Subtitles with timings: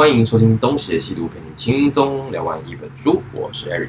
[0.00, 3.22] 欢迎收听东邪西毒，陪你轻松聊完一本书。
[3.34, 3.88] 我是 Eric。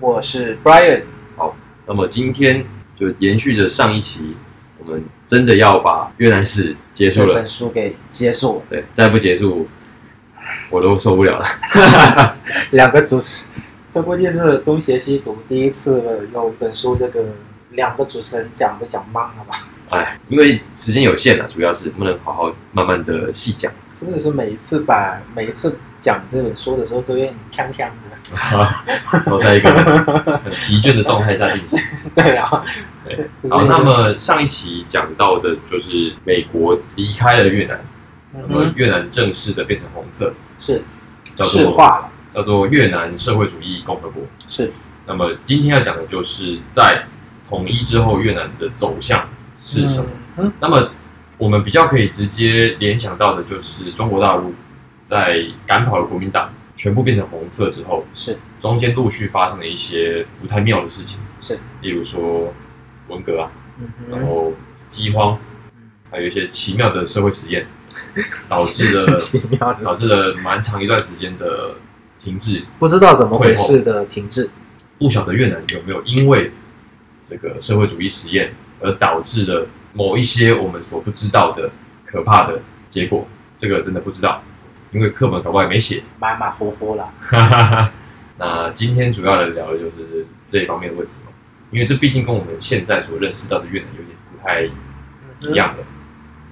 [0.00, 1.02] 我是 Brian，
[1.36, 1.54] 好
[1.86, 2.64] 那么今天
[2.98, 4.34] 就延续着上一期，
[4.78, 7.34] 我们真的要把越南史结束了。
[7.34, 9.68] 本书给结束，对，再不结束，
[10.70, 11.46] 我都受不了了。
[12.72, 13.46] 两个主持，
[13.86, 17.22] 这估计是东邪西毒第一次用一本书，这个
[17.72, 19.58] 两个主持人讲都讲慢了吧？
[19.90, 23.70] 哎，因为时间有限了，主要是不能好好慢慢的细讲。
[24.00, 27.90] 真的是每一次把每一次讲这本书的时候都有点锵锵的。
[29.26, 29.70] 都在一个
[30.44, 31.78] 很疲倦的状态下进行。
[32.14, 32.64] 对啊，
[33.04, 37.80] 对就是好，那么上一期讲到的就是美国离开了越南，
[38.34, 40.80] 嗯那么越南正式的变成红色，是
[41.34, 44.22] 叫做化了，叫做越南社会主义共和国。
[44.48, 44.70] 是
[45.06, 47.04] 那么今天要讲的就是在
[47.48, 49.28] 统一之后，越南的走向
[49.64, 50.06] 是什么？
[50.36, 50.90] 嗯那么
[51.40, 54.54] 我们比较可以直接联想到的就是中国大陆
[55.06, 58.36] 在赶跑了国民党，全部变成红色之后，是。
[58.60, 62.52] 中间陆续发生了一些不太妙的事情，是，例如说
[63.08, 63.50] 文革啊，
[64.10, 64.52] 然后
[64.90, 65.38] 饥荒，
[66.10, 67.66] 还有一些奇妙的社会实验，
[68.46, 69.06] 导致了
[69.56, 71.76] 导致了蛮长一段时间的
[72.18, 72.62] 停滞。
[72.78, 74.50] 不知道怎么回事的停滞，
[74.98, 76.52] 不晓得越南有没有因为
[77.26, 81.70] 这个社会主义实验而导致了某一些我们所不知道的
[82.04, 83.26] 可怕的结果，
[83.58, 84.42] 这个真的不知道，
[84.92, 86.02] 因为课本搞不好也没写。
[86.18, 87.12] 马马虎虎了。
[88.38, 91.32] 那今天主要来聊的就是这一方面的问题嘛，
[91.70, 94.62] 因为这毕竟跟我们现在所认识到的越南有点不太
[95.40, 95.82] 一样的，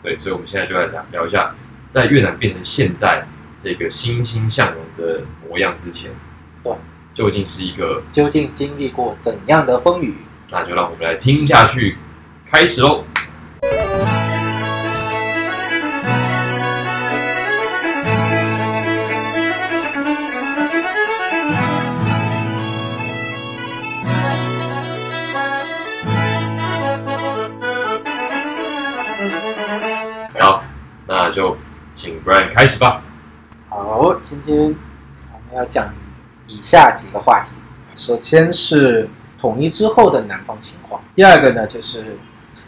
[0.03, 1.55] 对，所以我们现在就来聊聊一下，
[1.89, 3.27] 在越南变成现在
[3.59, 6.11] 这个欣欣向荣的模样之前，
[6.62, 6.72] 对，
[7.14, 10.14] 究竟是一个，究竟经历过怎样的风雨？
[10.50, 11.97] 那就让我们来听下去，
[12.50, 13.05] 开始喽。
[32.28, 33.03] 请 Brian 开始吧。
[33.71, 34.59] 好，今天
[35.33, 35.91] 我们要讲
[36.47, 37.56] 以下几个话题。
[37.97, 39.09] 首先是
[39.41, 42.19] 统一之后的南方情况，第二个呢就是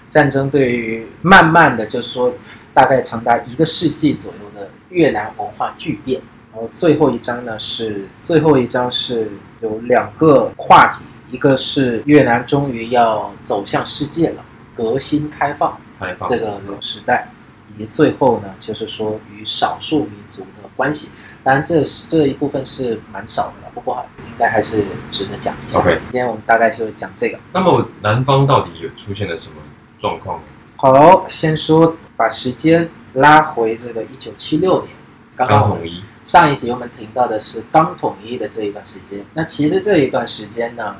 [0.08, 2.32] 战争对于慢慢的，就是说
[2.72, 6.22] 大概长达一个世纪左右的越南文化巨变。
[6.52, 11.04] 然后最后一章呢是最后一章是有两个话题，
[11.34, 14.42] 一个是越南终于要走向世界了，
[14.74, 17.28] 革新开放，开放这个时代，
[17.74, 21.10] 以及最后呢，就是说与少数民族的关系。
[21.42, 25.78] 当然这是这一部分是蛮少的了，不过应该还是值得讲一下。
[25.78, 27.38] OK 今天我们大概就讲这个。
[27.52, 29.54] 那么南方到底有出现了什么
[29.98, 30.50] 状况呢？
[30.76, 34.90] 好，先说把时间拉回这个一九七六年，
[35.36, 39.24] 刚好刚统一，上一集我们提到的是刚统一的这一段时间。
[39.32, 40.96] 那其实这一段时间呢，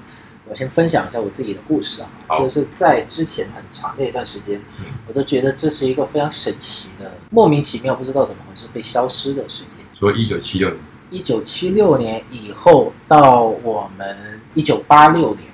[0.50, 9.78] 我先分享一下我自己的故事啊，就是在之前很长的一段时间嗯，我都觉得这是一个非常神奇的、莫名其妙不知道怎么回事被消失的时间。
[9.96, 10.78] 说一九七六年，
[11.10, 15.44] 一九七六年以后到我们一九八六年。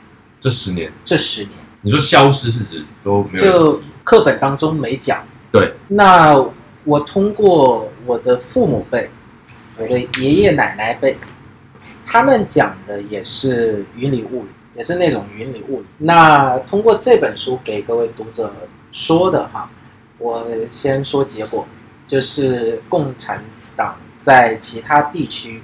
[0.41, 1.53] 这十年，这十年，
[1.83, 5.23] 你说消失是指都没有就课本当中没讲。
[5.53, 6.43] 对，那
[6.85, 9.11] 我通过我的父母辈，
[9.77, 11.19] 我的爷爷奶奶辈，
[12.05, 15.87] 他们讲的也是云里雾里，也是那种云里雾里。
[15.99, 18.53] 那通过这本书给各位读者
[18.93, 19.71] 说的哈，
[20.19, 21.67] 我先说结果，
[22.05, 23.43] 就是共产
[23.75, 25.63] 党在其他地区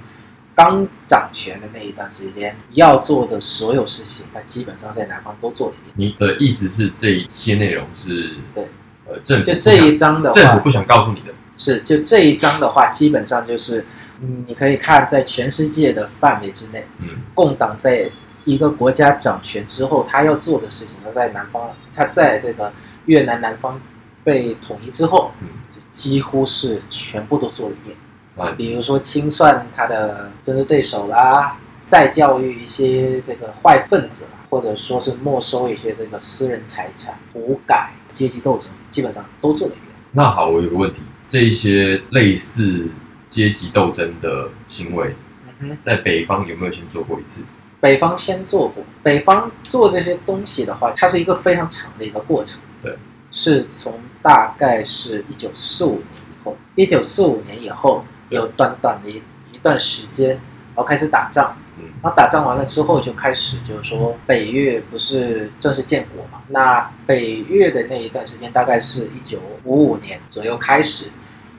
[0.55, 6.09] 刚掌权的那一段时间要做的所有事情，他基本上在南方都做了一遍。
[6.09, 8.67] 你的意思是这一些内容是对，
[9.07, 13.83] 呃，政府就这一章的话，政府不想告诉你的，是，就这一章的话，基本上就是，
[14.21, 18.09] 嗯，你可以看在全世界的范围之内，嗯，共党在
[18.45, 22.71] 一个国家掌权之后，他要做的事情，他在南方，他在这个
[23.05, 23.79] 越南南方
[24.23, 25.47] 被统一之后，嗯
[25.91, 27.95] 几乎是全部都做了一遍。
[28.35, 31.55] 啊，比如说清算他的政治对手啦，
[31.85, 39.95] 再教育一些这个坏分子啦，或者说是没收一些这个私人财产、土改、阶级斗争，基本上都做了一遍。
[40.13, 42.87] 那好，我有个问题，这一些类似
[43.29, 45.13] 阶级斗争的行为，
[45.59, 45.77] 嗯哼。
[45.83, 47.41] 在北方有没有先做过一次？
[47.83, 52.61] 北方先做过，北方做这些东西的话，它是一个非常长的一个过程。
[52.81, 52.97] 对，
[53.29, 59.21] 是从大概是一九四五年以后，一九四五年以后有短短的一
[59.51, 61.57] 一段时间，然后开始打仗。
[61.77, 66.41] 嗯，然后打仗完了之后，就开始就是说北越不是正式建国嘛？
[66.47, 71.07] 那北越的那一段时间，大概是一九五五年左右开始，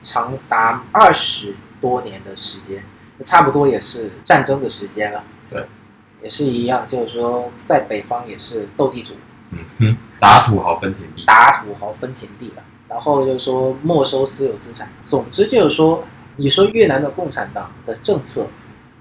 [0.01, 2.83] 长达二十多年的时间，
[3.21, 5.23] 差不多也是战争的时间了。
[5.51, 5.63] 对，
[6.25, 9.13] 也是一样，就是说在北方也是斗地主，
[9.51, 12.63] 嗯哼，打土豪分田地，打土豪分田地了。
[12.89, 14.89] 然后就是说没收私有资产。
[15.05, 16.03] 总之就是说，
[16.37, 18.47] 你说越南的共产党的政策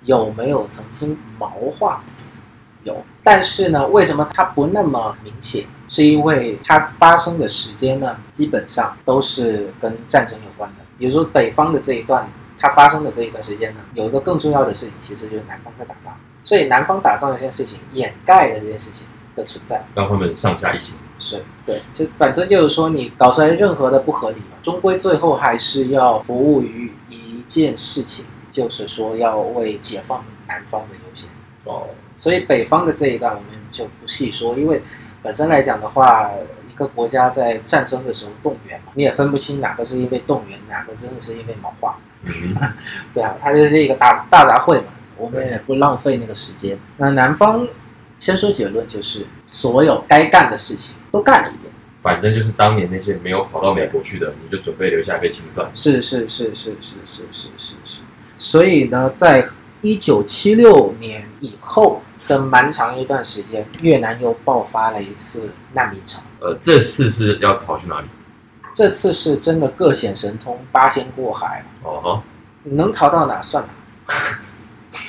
[0.05, 1.49] 有没有曾经毛
[1.79, 2.05] 化？
[2.83, 5.65] 有，但是呢，为什么它不那么明显？
[5.89, 10.85] 是因为它发生的时间呢，基本上都是跟战争有关的。
[10.99, 12.29] 比如说北方的这一段，
[12.59, 16.15] 它发生的这一段时间呢，有一个更重要的事情，其实就是南方在打仗，
[16.45, 19.05] 所以南方打仗这件事情掩盖了这件事情
[19.35, 19.83] 的存在。
[19.95, 20.97] 让他们上下一心。
[21.19, 31.29] 是对，就反正就是说，你搞出来任何的不合理嘛，终归最后还是要服务于一件事情，就是说要为解放南方的优先。
[31.65, 31.87] 哦，
[32.17, 34.83] 所以北方的这一段我们就不细说，因为
[35.23, 36.29] 本身来讲的话，
[36.69, 41.97] 一个国家在战争的时候动员嘛，你也分不清哪个是因为动员，哪个真的是因为谋划。
[42.25, 42.55] 嗯，
[43.15, 46.79] 对啊，它就是一个大大杂烩嘛，我们也不浪费那个时间。
[46.97, 47.67] 那南方
[48.19, 51.73] 先说结论，就是所有该干的事情都干了一遍。
[52.03, 55.69] 反正就是当年那些没有跑到美国去的，你就准备留下来被清算。
[55.73, 58.01] 是是是是是是是是是，
[58.37, 59.47] 所以呢，在
[59.81, 66.21] 一九七六年以后的蛮长一段时间，越南又爆发了一次难民潮。
[66.41, 68.07] 呃，这次是要逃去哪里？
[68.75, 72.23] 这次是真的各显神通，八仙过海，哦哈，
[72.65, 74.15] 能逃到哪算哪。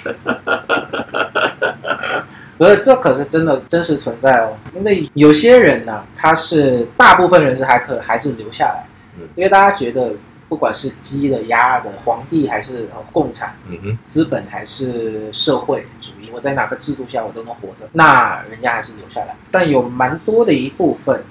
[2.58, 4.56] 不是，这可是真的真实存在哦。
[4.76, 8.86] 因为有些人呢，他是大部分人是还可还是留下来，
[9.20, 10.14] 嗯因为大家觉得
[10.48, 13.54] 不管是鸡的、鸭的、皇帝还是呃共产。
[13.68, 19.36] 嗯哼，资本还是社会主义，我在哪个制度下我都能活着，那人家还是留下来。
[19.52, 21.22] 但有蛮多的一部分，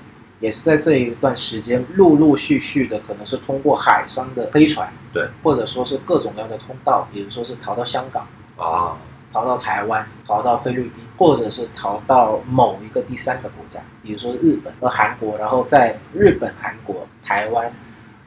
[0.40, 8.96] 也是在这一段时间陆陆续续的，可能是通过海上的飞船，对，或者说是各种各样的通道，比如说是逃到香港、啊，
[9.32, 17.72] 逃到台湾、逃到菲律宾，或者是逃到某一个第三个国家，比如说日本和韩国，然后在日本、韩国、台湾、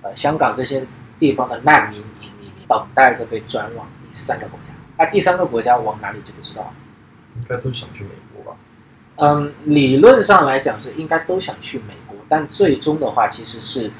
[0.02, 0.86] 呃香港这些
[1.20, 4.70] 地方的难民营里面，等待着被转往第三个国家。
[4.98, 6.74] 那、第三个国家往哪里就不知道。
[7.38, 8.58] 应该都想去美国吧？
[9.18, 13.92] 嗯，理论上来讲是应该都想去美国，但最终的话其实是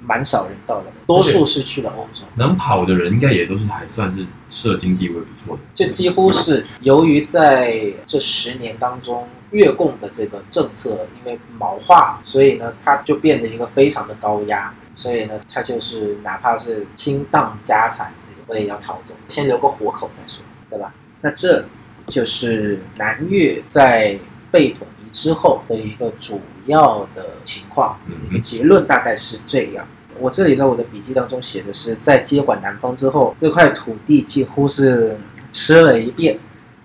[0.00, 2.24] 蛮少人到的，多数是去了欧洲。
[2.36, 5.62] 能跑的人应该也都是还算是社经地位不错的。
[5.74, 18.12] 就几乎是由于在这十年当中，越共的这个政策因为毛化，所以呢，它就变得一个非常的高压，所以呢，它就是哪怕是倾荡家产，
[18.46, 20.94] 我也要逃走，先留个活口再说，对吧？
[21.20, 21.64] 那这
[22.06, 24.16] 就是南越在
[24.50, 27.98] 被统一之后的一个主要的情况。
[28.42, 29.84] 结论大概是这样。
[30.20, 35.16] 我这里在我的笔记当中写的是，在接管南方之后，这块土地几乎是
[35.52, 36.38] 吃了一遍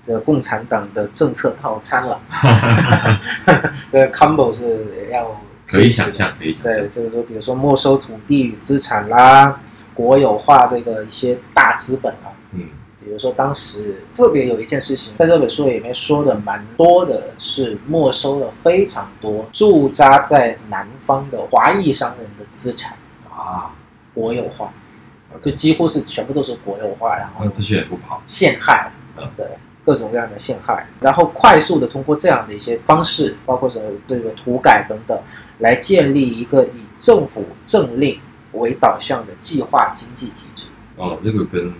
[0.05, 2.19] 这个共产党的政策套餐了。
[3.91, 9.59] 这个 combo 是要可以想象，可以想象对，就是说，比如说没收土地与资产啦，
[9.93, 12.32] 国有化这个一些大资本啊，嗯，
[13.05, 22.95] 比如说当时特别有一件事情，在这本书里面说的蛮多的，是没收了非常多驻扎在南方的华裔商人的资产，
[23.29, 23.75] 啊，
[24.13, 24.71] 国有化，
[25.43, 28.21] 就几乎是全部都是国有化，然后这些也不跑。
[28.25, 29.45] 陷害嗯，对
[29.83, 35.19] 各种各样的陷害，然后快速的通过这样的一些方式，包括什么这个土改等等，
[35.59, 38.17] 来建立一个以政府政令
[38.53, 40.65] 为导向的计划经济体制。
[40.95, 41.73] 哦，这个跟。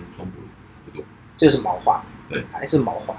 [1.44, 3.14] 就是毛化，对，还是毛化。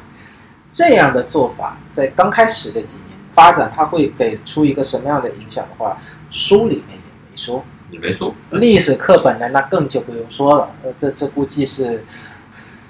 [0.73, 5.99] 这样的做法在刚开始的几年发展，它会给出一个什么样的影响的话，
[6.31, 7.63] 书里面也没说。
[7.91, 10.71] 也没说，历史课本呢，那更就不用说了。
[10.83, 12.03] 呃，这这估计是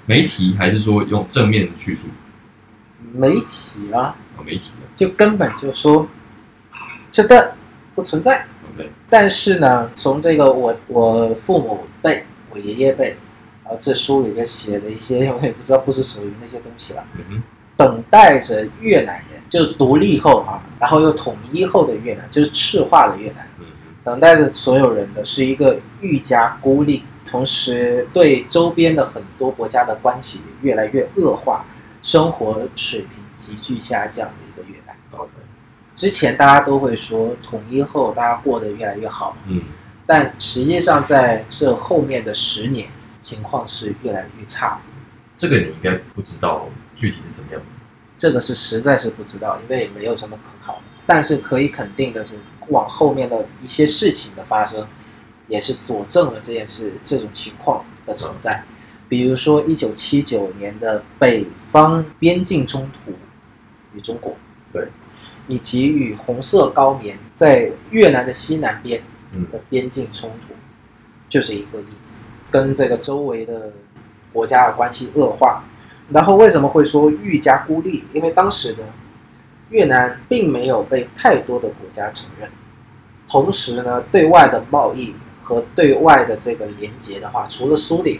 [0.05, 2.07] 媒体，还是说用正面的叙述？
[3.11, 4.87] 媒体啊，哦，没提的。
[4.95, 6.07] 就根本就说
[7.11, 7.51] 这段
[7.93, 8.45] 不存在。
[9.09, 13.15] 但是呢，从这个我我父母辈、我爷爷辈，
[13.65, 17.03] 然后这书里面写的一些， 我也不知道不是属于那些东西了。
[17.29, 17.43] 嗯，
[17.75, 23.65] 等待着越南人，就是独立后啊，然后又统一后的越南，就是赤化的越南，嗯，
[24.03, 31.65] 等待着所有人的是一个愈加孤立，同时对周边的很多国家的关系越来越恶化，
[32.01, 34.95] 生活水平急剧下降的一个越南。
[35.95, 39.61] 之前大家都会说统一后大家过得越来越好，嗯，
[40.05, 42.89] 但实际上在这后面的十年，
[43.25, 44.79] 情况是越来越差。
[45.35, 47.61] 这个你应该不知道具体是怎么样。
[48.15, 50.79] 这个是实在是不知道，因为没有什么可考。
[51.07, 52.35] 但是可以肯定的是，
[52.67, 54.87] 往后面的一些事情的发生，
[55.47, 58.63] 也是佐证了这件事这种情况的存在。
[59.09, 63.11] 比如说一九七九年的北方边境冲突
[63.95, 64.37] 与中国，
[64.71, 64.87] 对，
[65.47, 69.01] 以及与红色高棉在越南的西南边
[69.31, 70.53] 嗯的边境冲突，
[71.27, 72.23] 就是一个例子，
[72.55, 73.73] 跟这个周围的
[74.31, 75.61] 国家的关系恶化。
[76.09, 78.03] 然后为什么会说愈加孤立？
[78.13, 78.83] 因为当时呢，
[79.69, 82.49] 越南并没有被太多的国家承认，
[83.27, 88.19] 同时呢，对外的贸易和对外的这个连接的话，除了苏联，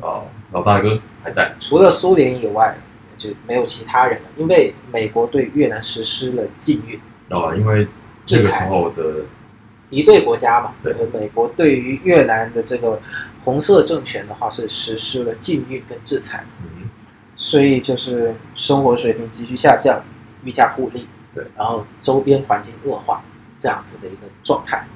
[0.00, 2.76] 哦，老大哥还在，除了苏联以外，
[3.16, 7.00] 就没有其他人了，因为美国对越南实施了禁运。
[7.30, 7.88] 哦，因为
[8.26, 9.24] 这个时候的
[9.88, 13.00] 敌对国家嘛，对呃美国对于越南的这个
[13.42, 16.88] 红色政权的话是实施了禁运跟制裁，嗯。
[17.36, 20.02] 所以就是生活水平急剧下降，
[20.44, 23.22] 愈加孤立，对，然后周边环境恶化
[23.58, 24.86] 这样子的一个状态。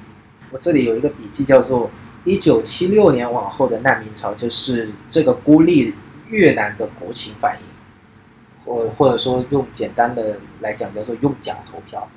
[0.51, 1.89] 我这里有一个笔记叫做
[2.23, 5.95] “一九七六年往后的难民潮”，就是这个孤立
[6.27, 12.07] 越南的国情反应，或或者说用简单的来讲叫做用脚投票，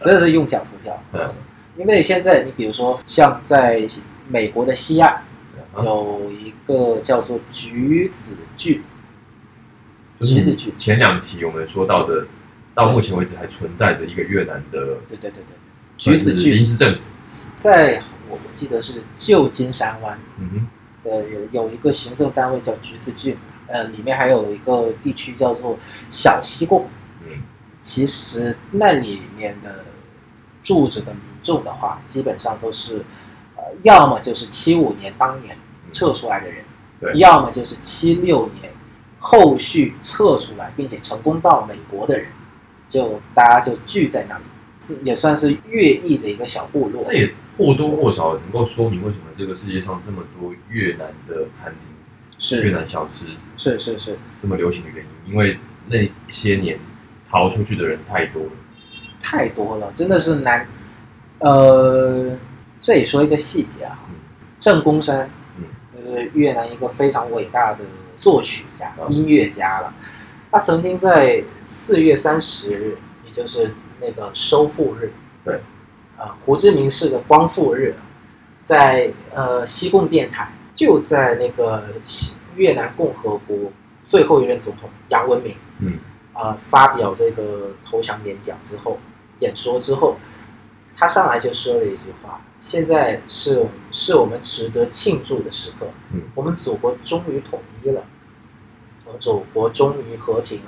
[0.00, 1.02] 真的是用脚投票。
[1.14, 1.34] 嗯。
[1.76, 3.84] 因为现在你比如说像在
[4.28, 5.22] 美国的西岸
[5.76, 8.82] 嗯有一个叫做橘子郡，
[10.20, 12.26] 橘子郡，前两期我们说到的，
[12.74, 15.54] 到目前为止还存在的一个越南的对对对对，
[15.98, 16.56] 橘子郡。
[16.56, 17.02] 临时政府，
[17.60, 20.50] 在我我记得是旧金山湾嗯
[21.04, 25.78] 哼，的有有一个行政单位叫橘子郡，呃，里面还有一个地区叫做
[26.10, 26.88] 小西贡。
[27.26, 27.42] 嗯。
[27.80, 29.84] 其实那里面的
[30.62, 33.04] 住着的民众的话，基本上都是，呃，
[33.82, 35.56] 要么就是七五年当年
[35.92, 36.64] 撤出来的人，
[37.00, 38.72] 对要么就是七六年
[39.18, 42.26] 后续撤出来并且成功到美国的人，
[42.88, 47.02] 就大家就聚在那里，也算是越裔的一个小部落。
[47.02, 51.80] 这也或多或少能够说明为什么这个世界上这么多越南的餐厅、
[52.38, 53.26] 是越南小吃
[53.56, 56.78] 是是是，这么流行的原因，因为那些年
[57.30, 58.50] 逃出去的人太多了。
[59.20, 60.66] 太多了，真的是难。
[61.38, 62.36] 呃，
[62.84, 64.14] 这里说一个细节啊，嗯。
[64.60, 65.26] 郑公山，
[65.56, 65.64] 嗯。
[65.96, 67.78] 就是越南一个非常伟大的
[68.18, 69.90] 作曲家、嗯音乐家了。
[70.50, 73.70] 他曾经在四月三十日，也就是
[74.02, 75.10] 那个收复日，
[75.42, 75.54] 对，
[76.18, 77.94] 啊、胡志明市的光复日，
[78.62, 81.84] 在呃西贡电台，就在那个
[82.54, 83.72] 越南共和国
[84.06, 85.98] 最后一任总统杨文明，嗯。
[86.34, 88.98] 啊、发表这个投降演讲之后，
[89.38, 90.18] 演说之后，
[90.94, 98.02] 他上来就说了一句话：“现在是是我们值得庆祝的时刻，嗯我们祖国终于统一了，
[99.04, 100.64] 我们祖国终于和平了。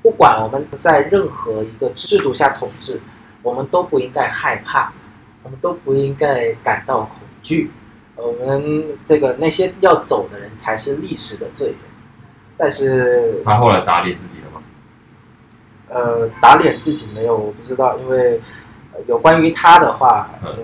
[0.00, 3.00] 不管我们在任何一个制度下统治，
[3.42, 4.92] 我们都不应该害怕，
[5.42, 7.72] 我们都不应该感到恐惧。
[8.14, 11.76] 我们这个那些要走的人才是历史的罪人。
[12.56, 14.62] 但是他后来打脸自己了吗？
[15.88, 18.40] 呃，打脸自己没有，我不知道，因为、
[18.92, 20.54] 呃有关于他的话，嗯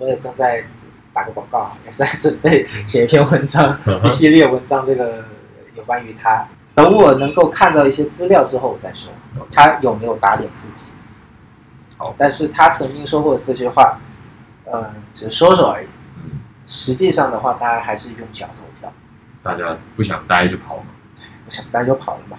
[0.00, 0.64] 我我也正在
[1.12, 5.24] 打个广告，也是在准备写一篇文章，嗯一系列文章，这个
[5.74, 6.44] 有关于他。
[6.74, 9.12] 等我能够看到一些资料之后，我再说
[9.52, 10.86] 他有没有打脸自己。
[11.98, 13.98] 好但是他曾经说过这句话，
[14.64, 15.86] 呃，只是说说而已。
[16.24, 18.90] 嗯，实际上的话，大家还是用脚投票。
[19.42, 20.84] 大家不想待就跑嘛。
[21.44, 22.38] 不想待就跑了嘛。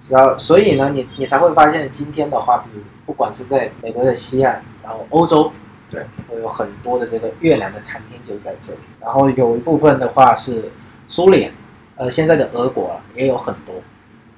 [0.00, 5.52] 知道，所以呢，你你才会发现今天的话，比如不管是在美国的西岸，然后欧洲，
[5.90, 8.80] 对，会有很多的这个越南的餐厅就是在这里。
[9.00, 10.70] 然后有一部分的话是
[11.06, 11.52] 苏联，
[11.96, 13.74] 呃，现在的俄国啊也有很多。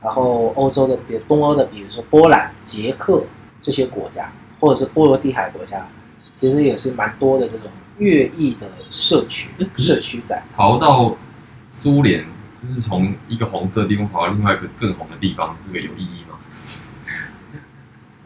[0.02, 3.22] 然后欧洲的，比如东欧的，比如说波兰、捷克
[3.60, 5.86] 这些国家，或者是波罗的海国家，
[6.34, 7.66] 其实也是蛮多的这种
[7.98, 10.42] 越裔的社区社区在。
[10.56, 11.14] 逃到
[11.70, 12.24] 苏联，
[12.62, 16.29] 就是从一个红色的地方跑到另外一个更红的地方，这个有意义吗？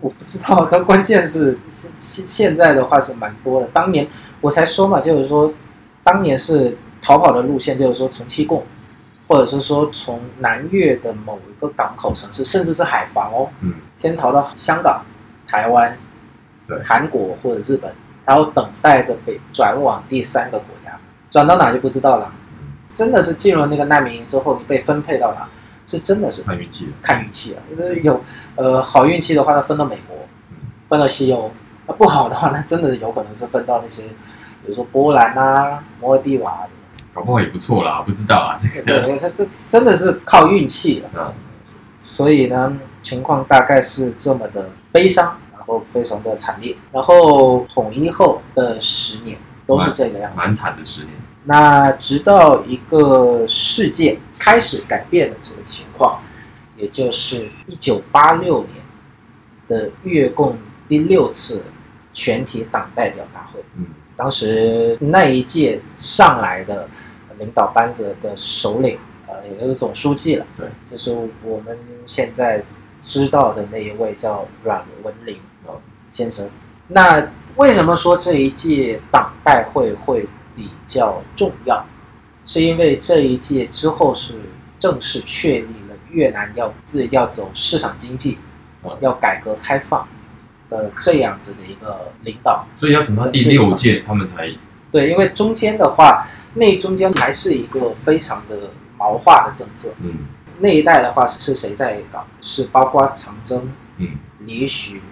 [0.04, 3.66] 我不知道，但关键是现现现在的话是蛮多的。
[3.72, 4.06] 当年
[4.42, 5.50] 我才说嘛，就是说，
[6.02, 8.62] 当年是逃跑的路线，就是说从西贡，
[9.26, 15.02] 或者是说从南越的某一个港口城市，甚至是海防哦，嗯，先逃到香港、
[15.46, 15.96] 台湾、
[16.68, 17.90] 对韩国或者日本，
[18.26, 22.30] 然后等待着被转往第三个国家，转到哪就不知道了。
[22.92, 25.48] 真的是进入那个难民营之后，你被分配到哪，
[25.96, 26.88] 是真的是看运气。
[27.02, 27.62] 看运气啊。
[27.70, 28.22] 就是有
[28.56, 30.16] 呃好运气的话，那分到美国，
[30.50, 30.56] 嗯
[30.88, 31.50] 分到西欧；
[31.86, 36.70] 那不好的话，那真的有可能是分到那些，比如说波兰啊、摩尔蒂瓦的。
[37.14, 38.84] 搞不好也不错啦，不知道啊，这个。
[38.84, 41.20] 对，这这真的是靠运气的。
[41.20, 41.32] 啊，
[42.00, 46.74] 所以呢，情况大概是这么的悲伤，然后非常的惨烈。
[46.90, 51.12] 然后统一后的十年都是这个样子，蛮惨的十年。
[51.44, 56.20] 那直到一个事件开始改变了这个情况，
[56.76, 58.74] 也就是一九八六年
[59.66, 61.62] 的越共第六次
[62.12, 63.64] 全体党代表大会。
[63.78, 63.86] 嗯
[64.16, 66.88] 当时那一届上来的
[67.38, 68.96] 领导班子的首领，
[69.26, 72.62] 呃，也就是总书记了，对，就是我们现在
[73.02, 75.36] 知道的那一位叫阮文林
[75.66, 75.80] 哦
[76.12, 76.48] 先生。
[76.86, 81.84] 那为什么说这一届党代会会比较重要？
[82.46, 84.34] 是因为这一届之后是
[84.78, 88.38] 正式确立了越南要自要走市场经济
[88.82, 90.06] 嗯，要改革开放
[90.68, 92.66] 的这样子的一个领导。
[92.78, 94.50] 所以要等到第六届他们才
[94.90, 99.92] 对，因为中间的话，那中间还是一个非常的毛化的政策。
[100.00, 100.26] 嗯
[100.60, 102.24] 那一代的话是是谁在搞？
[102.40, 104.10] 是包括长征、嗯
[104.46, 105.02] 李许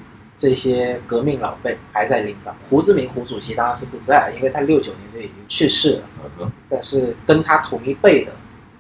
[0.43, 2.53] 这些革命老辈还在领导。
[2.69, 6.03] 胡志明胡主席当然是不在，因为他六九年就已经去世了。
[6.41, 8.33] 嗯但是跟他同一辈的，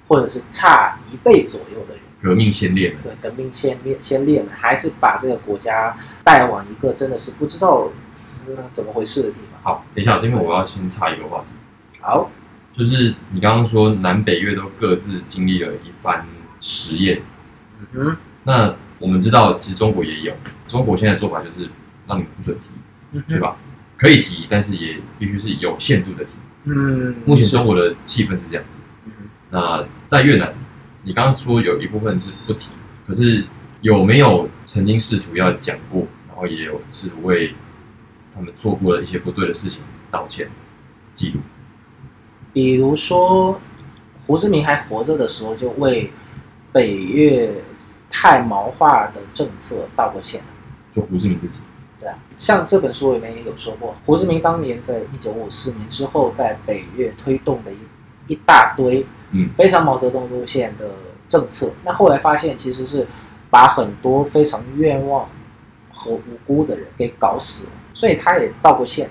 [0.08, 7.88] 或者是差一辈左右的人，革命先烈们，对革命先烈先烈们，还是把这个国家带往一个真的是不知道、
[8.48, 9.62] 呃、怎么回事的地方。
[9.62, 11.46] 好，等一下，这边我要先插一个话题。
[12.00, 12.28] 好，
[12.76, 16.26] 就是你刚刚说南北越都各自经历了一番
[16.58, 17.22] 实验，
[17.78, 20.32] 嗯哼，那我们知道其实中国也有，
[20.72, 21.68] 中国现在做法就是
[22.08, 22.62] 让你不准提，
[23.12, 23.38] 嗯对？
[23.38, 23.54] 吧？
[23.98, 26.30] 可以提，但是也必须是有限度的提。
[26.64, 28.78] 嗯，目前中国的气氛是这样子。
[29.04, 29.12] 嗯
[29.50, 30.50] 那在越南，
[31.02, 32.70] 你刚刚说有一部分是不提，
[33.06, 33.44] 可是
[33.82, 37.54] 有没有曾经试图要讲过，然后也有试图为
[38.34, 40.48] 他们做过的一些不对的事情道歉
[41.12, 41.40] 记录？
[42.54, 43.60] 比如说，
[44.26, 46.10] 胡志明还活着的时候，就为
[46.72, 47.52] 北越
[48.08, 50.40] 太毛化的政策道过歉。
[50.94, 51.54] 就胡志明自己，
[52.00, 57.78] 对啊，像这本书里面也有说过，胡志明当年在一九五四年之后，在北越推动的一
[58.34, 60.90] 一大堆嗯非常毛泽东路线的
[61.28, 63.06] 政策，那后来发现其实是
[63.50, 65.28] 把很多非常愿望
[65.92, 69.08] 和无辜的人给搞死了，所以他也道过歉。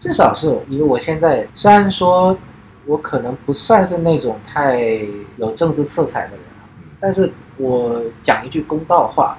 [0.00, 2.38] 至少是以我现在，虽然说
[2.86, 4.80] 我可能不算是那种太
[5.36, 6.40] 有政治色彩的人
[7.00, 9.36] 但是我讲一句公道话，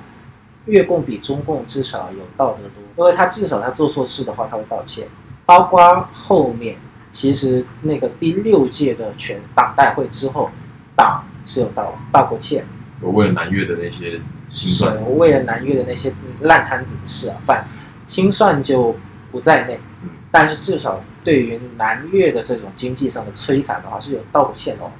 [0.69, 5.07] 越共比中共至少有道德多，因为他至少他做错事的话他会道歉，
[5.45, 6.77] 包括后面
[7.11, 10.49] 其实那个第六届的全党代会之后，
[10.95, 12.63] 党是有道道过歉，
[13.01, 14.19] 我为了南越的那些
[14.53, 17.67] 清算，我为了南越的那些烂摊子的事啊，反
[18.05, 18.95] 清算就
[19.31, 24.91] 不在内，嗯但是至少对于南越的这种经济上的摧残的话是有道过歉的哦。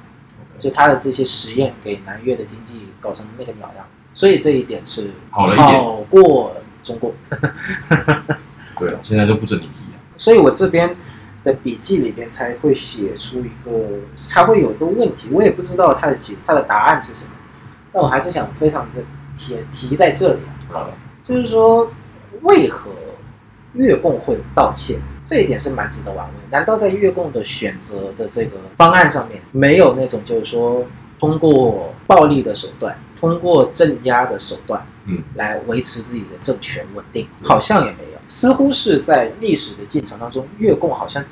[0.58, 7.12] 就他的这些实验给南越的经济搞成那个鸟样，所以这一点是好了一点好过中国。
[8.78, 9.98] 对了，现在就不准你提了。
[10.16, 10.94] 所以我这边
[11.44, 17.30] 的笔记里边才会写出一个，才会有一个问题，我也不知道它的解，它的答案是什么，
[17.92, 19.02] 但我还是想非常的
[19.36, 20.40] 提提在这里
[21.22, 21.90] 就是说
[22.42, 22.90] 为何
[23.74, 24.98] 越共会道歉？
[25.24, 26.32] 这一点是蛮值得玩味。
[26.50, 30.84] 难道在越共的选择的这个方案上面，没有那种就是说
[31.20, 37.28] 通过暴力的手段，通过镇压的手段，嗯，来维持自己的政权稳定？
[37.44, 41.22] 好像也没有，似乎是在历史的进程当中，越共好像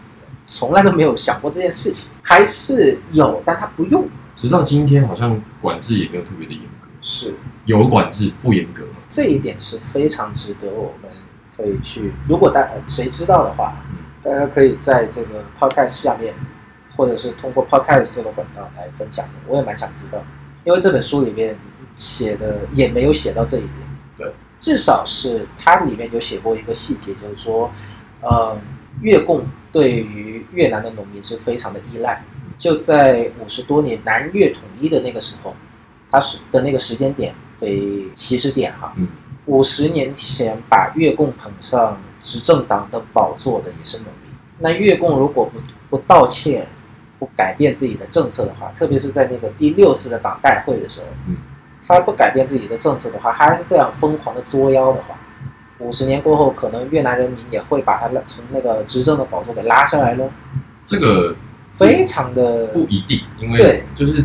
[0.47, 4.07] 从来都没有想过这件事情，还是有，但他不用。
[4.37, 8.85] 直到今天好像管制也没有特别的严格，是有管制不严格？
[9.11, 11.11] 这一点是非常值得我们
[11.57, 16.35] 可以去，如果大谁知道的话，嗯大家可以在这个 podcast 下面，
[16.97, 19.33] 或者是通过 podcast 这个管道来分享的。
[19.47, 20.23] 我也蛮想知道，
[20.65, 21.57] 因为这本书里面
[21.99, 23.73] 写的也没有写到这一点。
[24.17, 27.71] 对，至少是它里面有写过一个细节，就是说，
[28.23, 28.57] 呃，
[29.03, 32.25] 越共对于越南的农民是非常的依赖。
[32.59, 35.55] 就在五十多年南越统一的那个时候，
[36.11, 38.93] 它是的那个时间点为起始点哈。
[38.97, 39.07] 嗯，
[39.47, 44.33] 五十年前把越共捧上执政党的宝座的也是农民。
[44.59, 46.67] 那越共如果不不道歉，
[47.21, 51.37] 不改变自己的政策的话，特别是在那个第六次的党代会的时候，嗯，
[51.89, 55.17] 他不改变自己的政策的话，还是这样疯狂的作妖的话，
[55.79, 60.31] 五十年过后，可能越南人民也会把他从那个执政的宝座给拉下来喽，
[60.85, 61.35] 这个
[61.77, 64.25] 非常的不一定，因为对就是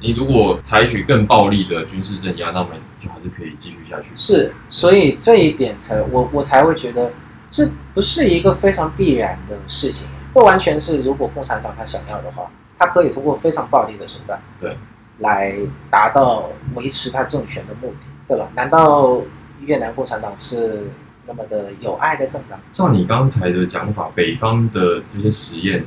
[0.00, 4.10] 你如果采取更暴力的军事镇压，那么就还是可以继续下去。
[4.16, 7.10] 是，所以这一点才我我才会觉得
[7.50, 14.76] 这不是一个非常必然的事情，这完全是如果共产党他想要的话，他可以通过非常暴力的手段，对，
[15.22, 15.54] 来
[15.90, 17.96] 达到维持他政权的目的，
[18.28, 18.48] 对吧？
[18.54, 19.20] 难道
[19.60, 20.88] 越南共产党是
[21.26, 22.60] 那么的有爱的政党？
[22.72, 25.84] 照你刚才的讲法，北方的这些实验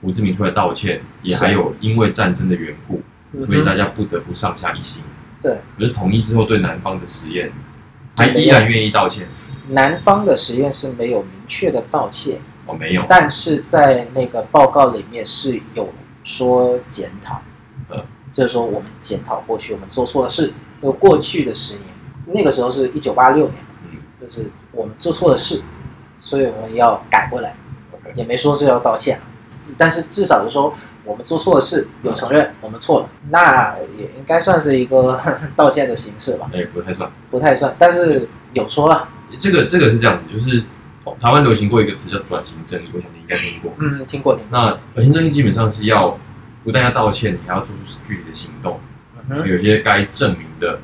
[0.00, 5.02] 胡志明出来道歉，也是还有因为战争的缘故，嗯所以大家不得不上下一心。
[5.40, 7.52] 对，可是统一之后，对南方的实验
[8.16, 9.28] 还依然愿意道歉。
[9.68, 15.92] 南方的实验是没有明确的道歉，哦，没有，但是在那个报告里面是有
[16.24, 17.42] 说检讨，
[17.90, 18.02] 嗯，
[18.38, 21.82] 就是说我们检讨过去我们做错的事，就过去的十年，
[22.26, 23.56] 那个时候是一九八六年，
[23.90, 23.98] 嗯。
[24.20, 25.60] 就是我们做错的事，
[26.20, 27.56] 所以我们要改过来，
[28.14, 29.20] 也没说是要道歉，
[29.76, 30.72] 但是至少是说
[31.04, 35.20] 我们做错的事，有承认我们错了，那也应该算是一个
[35.56, 37.10] 道歉的形式吧，哎，不太算。
[37.28, 40.62] 不太算，但是有说了，这个这个是这样子，就是
[41.02, 43.72] 哦台湾流行过一个词叫转型正义，我想你应该听过。
[43.78, 46.16] 嗯，听过听过，那转型正义基本上是要
[46.68, 48.78] 不但要道歉，你还要做出具体的行动，
[49.30, 50.80] 嗯，有些该证明的，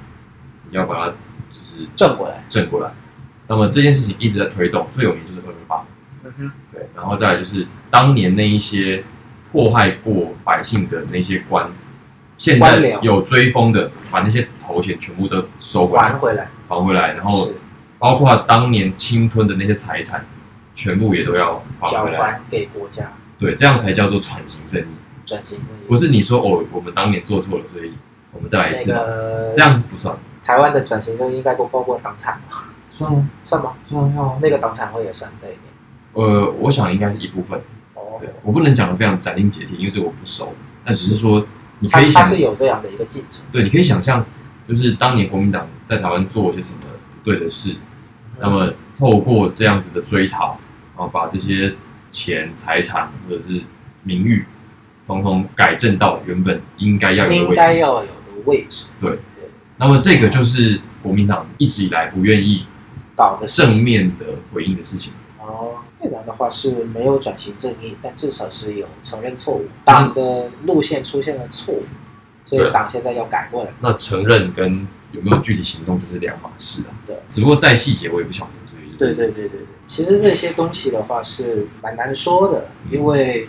[0.71, 1.11] 你要把它
[1.53, 2.91] 就是正过来，正过来。
[3.49, 5.85] 那么这件事情一直在推动，最有名就是二二八，
[6.23, 9.05] 嗯哼，对，然后再来就是当年那一些
[9.53, 11.71] 迫害过百姓的那些官，
[12.39, 17.53] 现在有追封的，把那些头衔全部都收回来，还回来，还回来，然后
[17.99, 20.25] 包括当年侵吞的那些财产，
[20.75, 22.17] 全部也都要还回来。
[22.17, 24.87] 交还给国家，对，这样才叫做转型正义，
[25.27, 27.93] 转型不是你说哦，我们当年做错了，所以
[28.33, 30.17] 我们再来一那次吧，个这样子不算。
[30.45, 32.69] 台湾的转型正义应该都包括党产吧？
[32.93, 33.29] 算吗？
[33.43, 33.75] 算吗？
[33.87, 34.39] 算要。
[34.43, 36.25] 那个党产会也算在里面。
[36.25, 37.59] 呃，我想应该是一部分。
[37.95, 40.55] 哦对，我不能讲的非常斩钉截铁，因为这个我不熟。
[40.85, 41.47] 但只是说，
[41.81, 43.43] 你可以想，他是有这样的一个进程。
[43.51, 44.25] 对，你可以想象，
[44.69, 46.81] 就是当年国民党在台湾做了些什么
[47.23, 47.75] 不对的事，
[48.39, 50.59] 那么透过这样子的追讨，
[50.97, 51.75] 然后把这些
[52.11, 53.63] 钱、财产或者是
[54.03, 54.45] 名誉，
[55.07, 57.51] 统统改正到原本应该要有的位置。
[57.51, 59.19] 应该要有的位置，对对，
[59.77, 62.67] 那么这个就是国民党一直以来不愿意
[63.15, 63.47] 搞的。
[63.47, 65.13] 正面的回应的事情。
[65.39, 71.83] 哦，越南的话是没有转型正义，但至少是有承认错误，党的路线出现了错误，
[72.47, 73.71] 所以党现在要改过来。
[73.81, 76.89] 那承认跟有没有具体行动就是两码事啊。
[77.05, 83.47] 对，只不过再细节我也不晓得，所以对对对对对，其实这些东西的话是蛮难说的，因为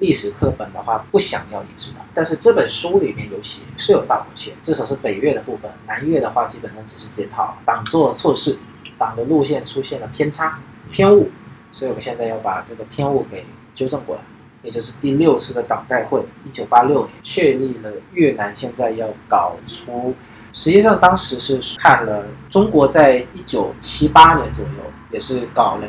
[0.00, 8.58] 历史课本的话不想要你知道，但是这本书里面有写是有道过歉，至少是北越的部分，南越的话基本上只是检讨党做了错事，
[8.98, 10.58] 党的路线出现了偏差
[10.90, 11.30] 偏误，
[11.72, 14.22] 所以我们现在要把这个偏误给纠正过来。
[14.62, 20.14] 也就是第六次的党代会，一九八六年确立了越南现在要搞出
[20.54, 24.70] 实际上当时是看了中国在一九七八年左右
[25.10, 25.86] 也是搞了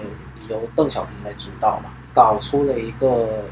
[0.49, 3.45] 由邓小平来主导嘛，搞出了一个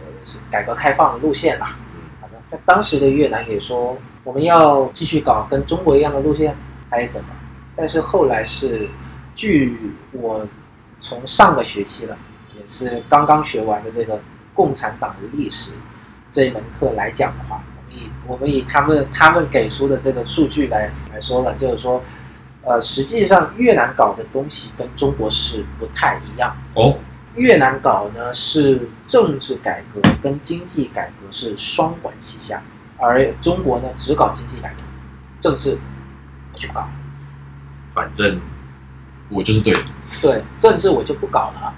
[0.49, 1.77] 改革开放的路线啦。
[2.21, 6.55] 好的，那当时的越南也说我们要继续搞跟中国一样的路线，
[6.89, 7.29] 还是怎么？
[7.75, 8.87] 但是后来是，
[9.33, 9.77] 据
[10.11, 10.47] 我
[10.99, 12.15] 从上个学期了，
[12.55, 14.21] 也是刚刚学完的这个
[14.53, 15.71] 共产党的历史
[16.29, 22.01] 这一门课来讲的话，我们以我们以他们他们给出的这个数据来来说了，就是说，
[22.61, 26.55] 呃，实际上越南搞的东西跟中国是不太一样。
[26.75, 26.95] 哦，
[27.35, 32.61] 越南搞呢是政治改革跟经济改革是双管齐下，
[32.97, 34.83] 而中国呢只搞经济改革，
[35.39, 35.77] 政治
[36.51, 36.87] 我就不搞，
[37.93, 38.39] 反正
[39.29, 39.81] 我就是对的。
[40.21, 41.73] 对政治我就不搞了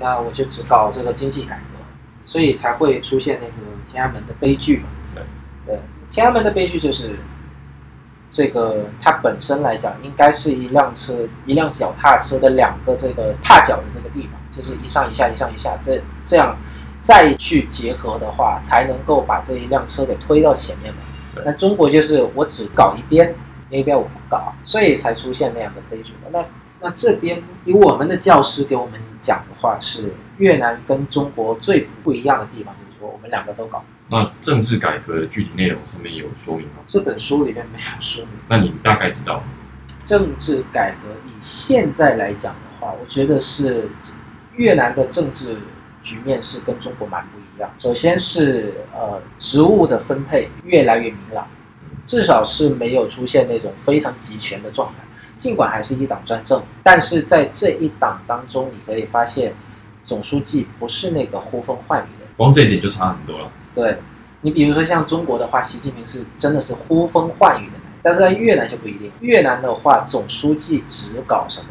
[0.00, 1.78] 那我就只搞这个经济改革，
[2.24, 3.52] 所以才会出现那个
[3.90, 4.88] 天安门的悲剧嘛。
[5.14, 5.22] 对，
[5.66, 7.18] 对，天安门的悲剧就是
[8.30, 16.56] 这个它本身来讲，应该是一辆车、一辆脚踏车的两个这个踏脚的这个地方，就是一上一下、一上一下，这这样
[17.00, 21.00] 再去结合的话，才能够把这一辆车给推到前面嘛。
[21.44, 23.32] 那中国就是我只搞一边，
[23.70, 26.12] 那边我不搞，所以才出现那样的悲剧。
[26.32, 26.44] 那
[26.80, 33.84] 那这边以我们的教师给我们讲的话是，越南跟中国最不一样的地方就是说，我们两个都搞。
[34.10, 36.82] 那政治改革的具体内容上面有说明吗？
[36.86, 38.32] 这本书里面没有说明。
[38.48, 39.44] 那你大概知道吗？
[40.04, 43.90] 政治改革以现在来讲的话，我觉得是
[44.58, 45.56] 越南的政治
[46.02, 47.70] 局面是跟中国蛮不一样。
[47.78, 51.46] 首先是呃职务的分配越来越明朗，
[52.04, 55.04] 至少是没有出现那种非常集权的状态。
[55.38, 59.54] 尽管还是一党专政，但是在这一党当中，你可以发现
[60.04, 62.34] 总书记不是那个呼风唤雨的人。
[62.36, 63.48] 光这一点就差很多了。
[63.72, 63.96] 对
[64.40, 69.12] 你比如说像中国的话，习近平是真的是呼风唤雨的人，但是在越南就不一定。
[69.20, 71.66] 越南的话，总书记只搞什么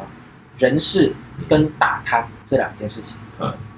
[0.58, 1.14] 人事
[1.50, 3.16] 跟打贪这两件事情。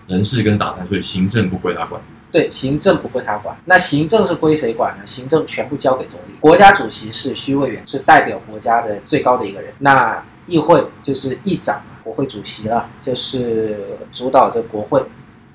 [0.08, 2.02] 人事跟打贪，所以行政不归他管。
[2.32, 5.06] 对，行政不归他管，那行政是归谁管呢？
[5.06, 9.74] 行政全部交给总理，国家主席是虚位员，是代表国家的最高的一个人。
[9.80, 15.04] 那议会就是议长，国会主席了，就是主导着国会，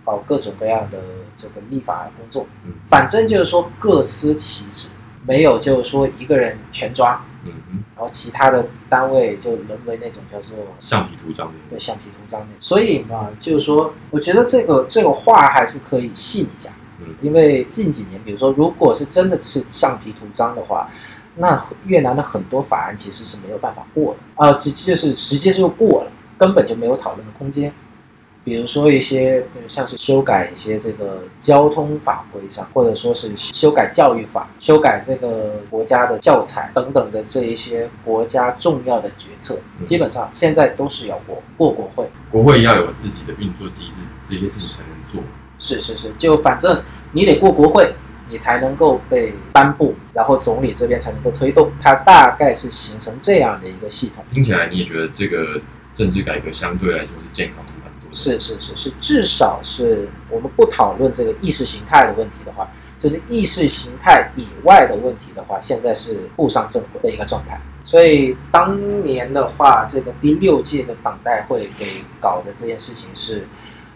[0.04, 0.98] 搞各种各样的
[1.36, 2.46] 这个立法工作。
[2.64, 4.86] 嗯反正就是说各司其职，
[5.26, 12.46] 没有就是说一个人全抓，嗯哼，然后其他的单位就沦为那种叫做橡皮图章的，对橡皮图章的。
[12.60, 16.72] 所以嘛，就是说，我觉得这个这个话还是可以细讲。
[16.72, 16.80] 嗯
[17.20, 20.88] 因为近几年，比如说，如果是真的是橡皮图章的话，
[21.36, 27.72] 那越南的很多法案其实是没有办法过的，啊、直就是直接就过了，根本就没有讨论的空间。
[28.44, 42.06] 比如说一些呃像是修改一些这个交通法规上，或者说是修改教育法、修改这个国家的教材等等的这一些国家重要的决策，嗯基本上现在都是要过过国会。
[42.30, 45.22] 国会要有自己的运作机制，这些事情才能做。
[45.58, 47.94] 是是是，就反正你得过国会，
[48.28, 51.72] 你才能够被颁布，然后总理这边才能够推动。
[51.80, 54.22] 它大概是形成这样的一个系统。
[54.30, 55.58] 听起来你也觉得这个
[55.94, 57.72] 政治改革相对来说是健康的。
[58.14, 67.60] 是是是是，至少是我们不讨论这个意识形态的问题的话，就是意识形态以外的问题的话，现在是步上正轨的一个状态。
[67.84, 73.46] 所以当年的话，这个第六届的党代会给搞的这件事情是，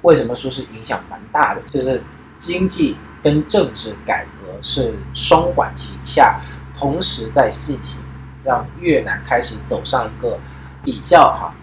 [0.02, 1.62] 为什么说是影响蛮大的？
[1.70, 2.02] 就是
[2.40, 6.40] 经济跟政治改革是双管齐下，
[6.76, 7.98] 同时在进行，
[8.44, 10.38] 让越南开始走上一个
[10.84, 11.54] 比较哈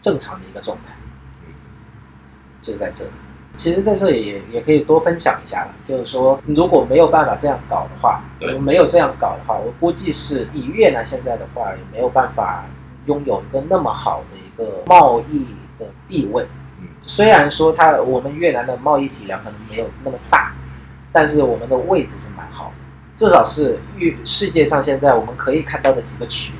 [0.00, 0.94] 正常的一个状态。
[2.58, 3.10] 嗯就是在这里。
[3.56, 8.22] 其实在这里也也可以多分享一下了，就是说如果没有办法这样搞的话，
[8.60, 12.64] 没有这样搞的话，我估计是以越南现在的话，也没有办法
[13.06, 15.46] 拥有一个那么好的一个贸易
[15.78, 16.46] 的地位。
[16.80, 20.52] 嗯虽然说它我们越南的贸易体量可能没有那么大，
[21.10, 22.74] 但是我们的位置是蛮好的，
[23.16, 26.54] 至少是越世界上现在我们可以看到的几个群，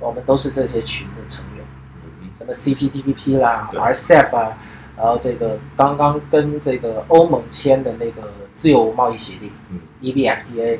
[0.00, 1.64] 我们都是这些群的成员。
[2.02, 4.58] 嗯什么 CPTPP 啦、RCEP 啊，
[4.96, 10.78] 然后这个刚刚跟这个欧盟签的那个自由贸易协定嗯，EBFTA，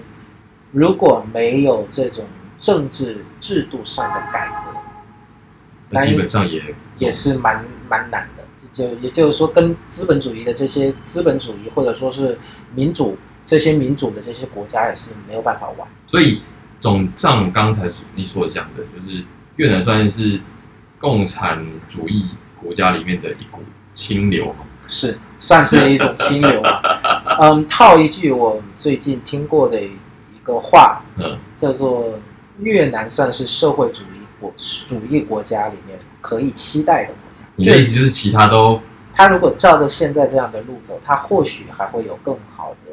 [0.72, 2.24] 如果没有这种
[2.58, 4.78] 政治制度上的改革，
[5.90, 8.42] 那基本上也也是蛮蛮难的。
[8.72, 12.38] 就也就是说，跟资本主义的这些资本主义或者说是
[12.74, 15.88] 民主这些民主的这些国家也是没有办法玩。
[16.06, 16.42] 所以
[16.78, 19.24] 总上刚才你所讲的，就是
[19.56, 20.40] 越南算是
[20.98, 22.26] 共产主义
[22.62, 23.62] 国家里面的一股
[23.96, 24.54] 清流。
[24.86, 26.80] 是，算是一种清流吧。
[27.42, 29.90] 嗯，套一句我最近听过的一
[30.44, 32.14] 个话，嗯叫做
[32.60, 34.54] “越南算是社会主义国
[34.86, 37.42] 主义国家里面可以期待的国家”。
[37.56, 38.80] 你的意思就是其他都
[39.12, 42.92] 他如果照着现在这样的路走，他或许还会有更好的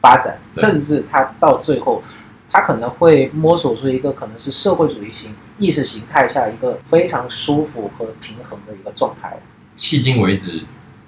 [0.00, 2.00] 发展，甚至他到最后，
[2.48, 9.36] 他可能会摸索出一个可能是社会主义型意识形态下一个非常舒服和平衡的一个状态。
[9.78, 10.64] 迄今为止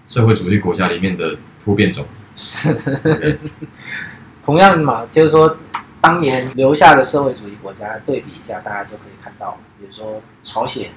[0.07, 2.03] 社会主义国家里面的突变种。
[2.37, 3.39] 是，
[4.43, 5.57] 同样嘛，就是说，
[6.01, 10.91] 当年留下的社会主义国家对比一下，大家就可以看到，比如说朝鲜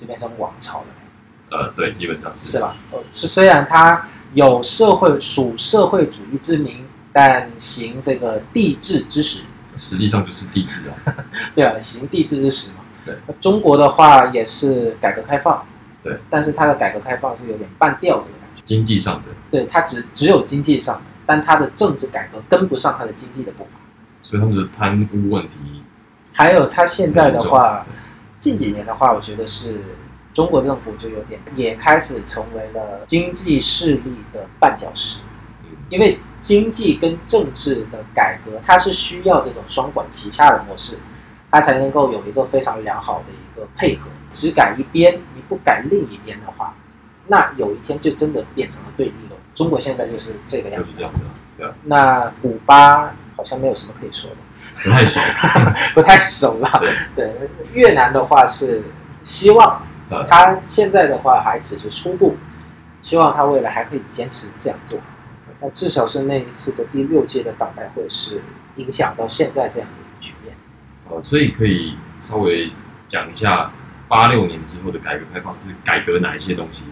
[0.00, 0.86] 就变成王朝了，
[1.50, 2.74] 呃，对，基本上是是吧？
[2.90, 9.42] 呃，是虽然它有社会属社会主义之名，但行这个帝制之实，
[9.78, 11.14] 实际上就是帝制啊。
[11.54, 12.76] 对啊，行帝制之实嘛。
[13.04, 15.64] 对中国的话也是改革开放，
[16.02, 18.62] 对，但是它的改革开放是有点半吊子的感觉。
[18.64, 23.80] 经济上的，对，它只只有经济上，但它的政治改革跟不上它的经济的步伐。
[24.22, 25.82] 所以他们的贪污问题
[26.32, 27.84] 还有它现在的话，
[28.38, 29.80] 近几年的话，我觉得是
[30.32, 35.18] 中国政府就有点也开始成为了经济势力的绊脚石，
[35.64, 40.96] 嗯因为经济跟政治的改革，它是需要这种双管齐下的模式，
[41.50, 44.08] 它才能够有一个非常良好的一个配合。
[44.32, 46.72] 只改一边，你不改另一边的话，
[47.26, 49.36] 那有一天就真的变成了对立了。
[49.54, 51.02] 中国现在就是这个样子就是这。
[51.02, 51.20] 样子
[51.84, 54.36] 那古巴好像没有什么可以说的。
[54.82, 55.20] 不太熟。
[55.92, 56.82] 不太熟了。
[57.14, 57.30] 对，
[57.74, 58.82] 越南的话是
[59.24, 62.36] 希望呃他现在的话还只是初步，
[63.02, 64.98] 希望他未来还可以坚持这样做。
[65.60, 68.40] 那至少是那一次的第六届的党代会是
[68.76, 70.54] 影响到现在这样的局面。
[71.10, 72.72] 哦，所以可以稍微
[73.06, 73.70] 讲一下
[74.10, 76.82] 八六年之后的改革开放是改革哪一些东西？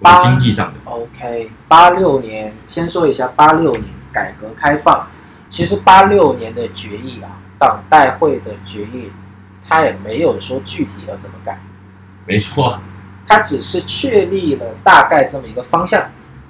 [0.00, 5.06] 八经济上的，OK，八六年先说一下八六年改革开放。
[5.50, 9.12] 其实八六年的决议啊，党代会的决议，
[9.60, 11.60] 他也没有说具体要怎么改。
[12.26, 12.80] 没错啊，
[13.28, 16.02] 它只是确立了大概这么一个方向，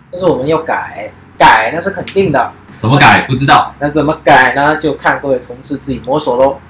[0.09, 2.53] 但是我们要改，改那是肯定的。
[2.81, 3.75] 怎么改不知道。
[3.81, 4.77] 那怎么改呢？
[4.77, 6.61] 就看各位同志自己摸索喽。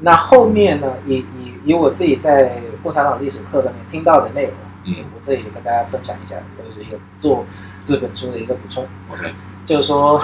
[0.00, 0.88] 那后面呢？
[1.06, 4.52] 以以以我自己在共产党历史课上面听到的内容，
[4.84, 5.04] 嗯。
[5.14, 7.44] 我这里跟大家分享一下，就是一个做
[7.84, 9.32] 这本书的一个补充，OK，
[9.64, 10.20] 就是说，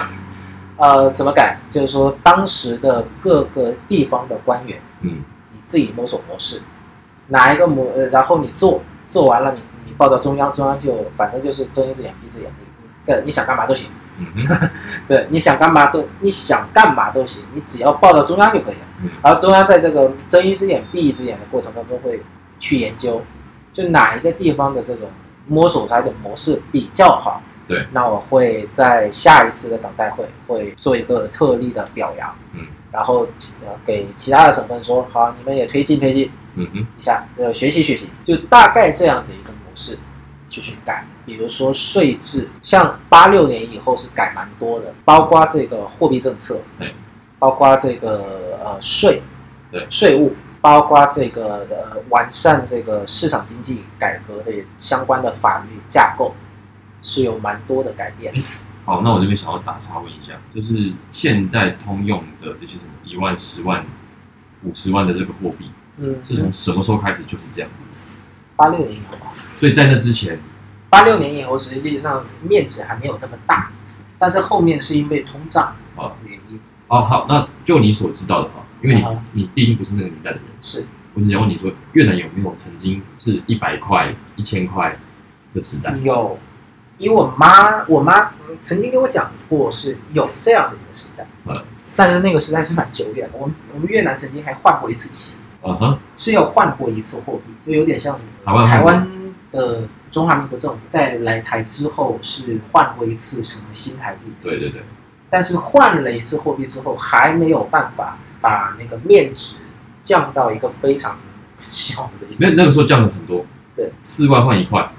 [0.77, 1.57] 呃，怎么改？
[1.69, 5.23] 就是说，当时的各个地方的官员，嗯。
[5.51, 6.61] 你自己摸索模式，
[7.27, 12.51] 哪一个模，呃，然后你做做完了，你你报到中央，中央就反正就是睁一只眼闭一只眼，
[13.05, 13.89] 你你想干嘛都行，
[15.07, 18.81] 对，你想干嘛都你想干嘛都行，你只要报到中央就可以了。
[19.01, 22.21] 嗯然后中央在这个睁一只眼闭一只眼的过程当中会
[22.59, 23.21] 去研究，
[23.73, 25.09] 就哪一个地方的这种
[25.47, 27.41] 摸索出来的模式比较好。
[27.65, 33.27] 对，那我会在下一次的党代会会做一个特例的表扬，嗯然后
[33.61, 39.97] 呃给其他的省份说，好，你们也推进推进嗯哼一下，呃，学习学习，就大概这样的一个模式
[40.49, 41.05] 去去改。
[41.25, 46.93] 比如说税制，像八六年以后是改蛮多的，包括这个货币政策，对，
[47.37, 49.21] 包括这个呃税，
[49.71, 56.33] 对税务，包括这个呃完善这个市场经济改革的相关的法律架构，
[57.03, 58.33] 是有蛮多的改变。
[58.85, 63.85] 好，那我这边想要打岔问一下，就是现在通用的这些什么一万、十万、
[64.63, 67.75] 五十万的这个货币，嗯，是从什么时候开始就是这样子？
[68.59, 69.31] 八六年以后吧。
[69.57, 70.37] 所以在那之前，
[70.89, 73.71] 八六年以后，实际上面值还没有那么大，
[74.17, 84.97] 但是后面是因为通胀啊的原因，哦好，那就你所知道的哈，因为你、你毕竟不是那个年代的人，是我只想问你说，越南有没有曾经是一百块、一千块
[85.53, 85.95] 的时代？
[86.03, 86.37] 有，
[86.97, 91.63] 因为我妈，我妈曾经跟我讲过是有这样的一个时代，嗯
[91.95, 93.37] 但是那个时代是蛮久远的。
[93.37, 99.07] 我们我们越南曾经还换过一次旗，嗯哼，是要换过一次货币，就有点像台湾台湾
[99.51, 104.81] 的中华民国政府在来台之后是换过一次什么新台币，对对对，
[105.29, 109.55] 但是换了一次货币之后，还没有办法把那个面值
[110.01, 111.17] 降到一个非常
[111.69, 112.37] 小的一个。
[112.39, 113.45] 那那个时候降了很多，
[113.75, 114.89] 对，四万换一块，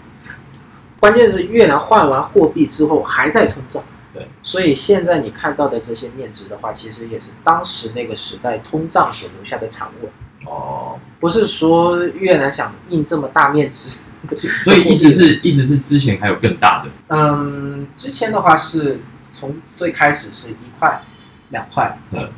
[1.00, 3.82] 关键是越南换完货币之后还在通胀。
[4.12, 10.08] 对，所以现在你看到的这些面值的话，其实也是当时那个时代通胀所留下的产物，
[10.44, 13.98] 哦，不是说越南想印这么大面值。
[14.62, 19.00] 所以意思是意思是之前还有更大的，嗯，之前的话是
[19.33, 21.00] 从最开始是一块、
[21.48, 22.29] 两块，嗯，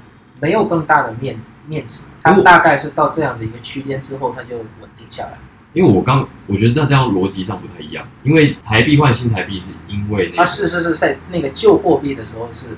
[0.41, 5.33] 没有更大的面面值，它大概是到这样的一个区间之后，它就稳定下来。
[5.73, 12.77] 因为我刚我觉得那这样逻辑上不太一样，因为台币换新台币是因为那啊，是是是在那个旧货币的时候是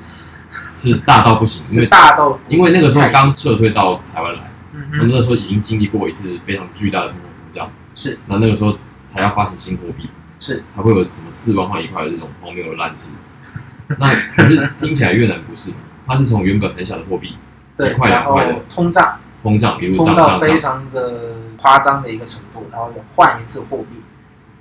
[0.79, 4.51] 是大到不行，因是为大到因为那个时候刚撤退到台湾来，
[4.95, 13.11] 嗯哼我们那时候已经经历过一次非常巨大的通货膨胀，是那那个时候才要发行新货币，是才会有什么四万换一块的这种荒谬的烂事。
[13.99, 15.73] 那可是听起来越南不是，
[16.07, 17.37] 它是从原本很小的货币
[17.77, 24.01] 对一，块然后两块的通胀通胀一路通涨到非常的夸张的一个程度，然后又换一次货币，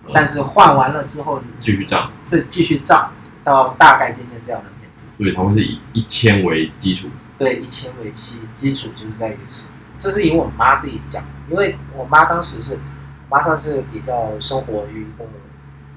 [0.06, 3.12] 嗯但是换完了之后继续涨，是继续涨
[3.44, 5.04] 到大概今天这样的面值。
[5.18, 7.08] 所以它会是以一千为基础。
[7.38, 9.70] 对，一千为期，基础就是在于此。
[10.04, 15.24] 这是以我妈自己讲，因为我妈当时是，我妈算是比较生活于一个，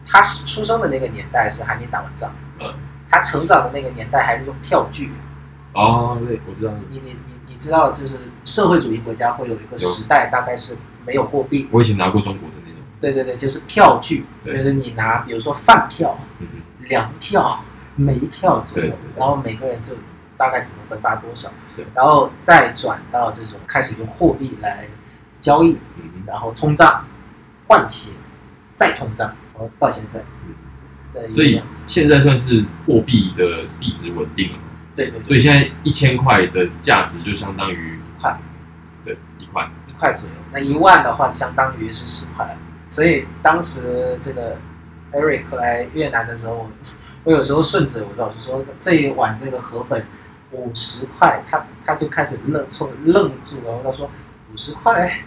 [0.08, 2.72] 她是出生的那个年代是还没打完仗，嗯，
[3.08, 5.10] 她成长的那个年代还是用票据。
[5.72, 7.00] 哦，对，我知道，你。
[7.00, 7.16] 你你
[7.48, 11.68] 你知道，就是社会主义国家会有一个时代，大概是没有货币。
[11.72, 16.16] 我以前拿过中国的那种，对对对，就是票据，就是你拿，比如说饭票、
[16.80, 17.64] 粮票、
[17.96, 19.94] 煤票左右然后每个人就
[20.36, 21.50] 大概只能分发多少。
[21.74, 24.86] 对，然后再转到这种开始用货币来
[25.40, 27.04] 交易，嗯，然后通胀
[27.66, 28.12] 换钱，
[28.74, 30.20] 再通胀，然后到现在。
[30.46, 30.54] 嗯。
[31.32, 31.62] 所以。
[31.86, 34.58] 现在算是货币的币值稳定了。
[34.94, 38.38] 对对对，所以现在一千块的价值就相当于一块。
[39.04, 42.56] 对一块，一块左右，那一万的话相当于是十块。
[42.90, 44.56] 所以当时这个
[45.12, 46.68] Eric 来越南的时候，
[47.24, 50.04] 我有时候顺着我老师说这一碗这个河粉
[50.52, 54.10] 五十块，他他就开始愣错愣住了，我就说
[54.52, 55.20] 五十块，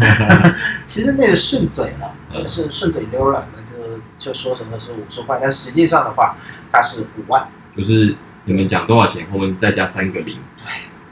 [0.84, 6.36] 其实那个顺嘴了，嗯是顺嘴溜了，那就就说什么是五十块，但实际上的话
[6.70, 7.48] 它是五万。
[7.76, 8.14] 就是
[8.44, 10.64] 你们讲多少钱，后面再加三个零，对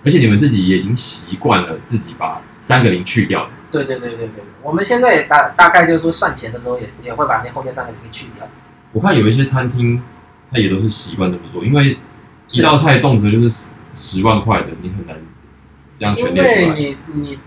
[0.05, 3.51] 而且你们自己也已经习惯了自己把三个零去掉了。
[3.71, 8.47] 对对对对对，我们现在也大大概就是说算钱的时候也也会把那后面三个零给去掉。
[8.93, 10.03] 我看有一些餐厅，
[10.51, 11.99] 他也都是习惯这么做，因为
[12.51, 15.17] 一道菜动辄就是十十万块的，你很难
[15.97, 16.75] 这样因全列出来。
[16.75, 17.39] 为你你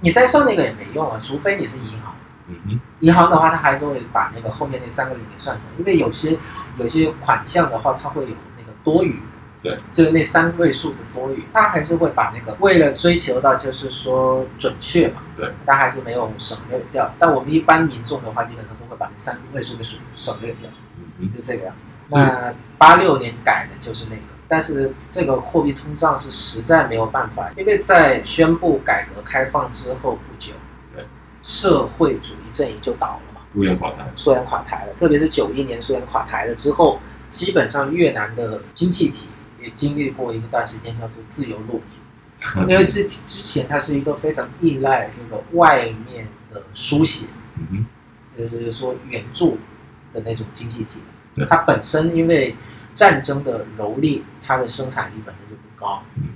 [0.00, 2.14] 你再算那个也没用啊，除非你是银行。
[2.48, 6.36] 嗯哼，银行的话，他还是会把那个后面那三个零给算出来，因为有些
[6.78, 9.20] 有些款项的话，它会有那个多余，
[9.62, 17.14] 对，就是那三位数的多余，他还是会把那个为了追求到就是说准确嘛，对，它还是没有省略掉。
[17.20, 20.68] 但我们一般民众的话，基本上都会把那三位数的数省略掉。
[20.98, 21.94] 嗯哼，嗯就这个样子。
[22.08, 30.52] 那八六年改的就是那个，但是这个货币通胀是实在没有办法，因为在宣布改革开放之后不久
[30.92, 31.04] 对，
[31.40, 36.98] 社会主义阵营就倒了嘛，苏联垮台，苏联垮台了，特别是九一年苏联垮台了之后，
[37.30, 39.26] 基本上越南的经济体
[39.62, 47.86] 也经历过一个段时间叫做自由落体， 因为之之前它是一个非常依赖这个外面的输血，嗯哼，
[48.34, 49.58] 也就是说援助
[50.12, 50.98] 的那种经济体。
[51.36, 51.46] 对。
[51.46, 52.56] 它本身因为
[52.94, 56.30] 战争的蹂躏，它的生产力本身就不高嗯，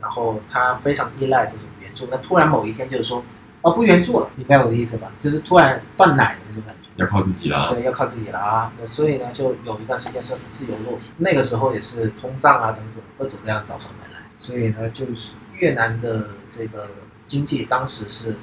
[0.00, 2.08] 然后它非常依赖这种援助。
[2.10, 3.24] 那突然某一天就是说，
[3.62, 5.10] 哦，不援助了，明白我的意思吧？
[5.18, 6.90] 就是突然断奶的那种感觉。
[6.96, 7.72] 要靠自己了。
[7.72, 8.72] 对，要靠自己了啊。
[8.84, 14.18] 所以呢，就有一段时间算是自由落体，那个时候也是通胀啊等等各种各样找上门来。
[14.36, 16.88] 所以呢，就是越南的这个
[17.26, 18.36] 经济当时是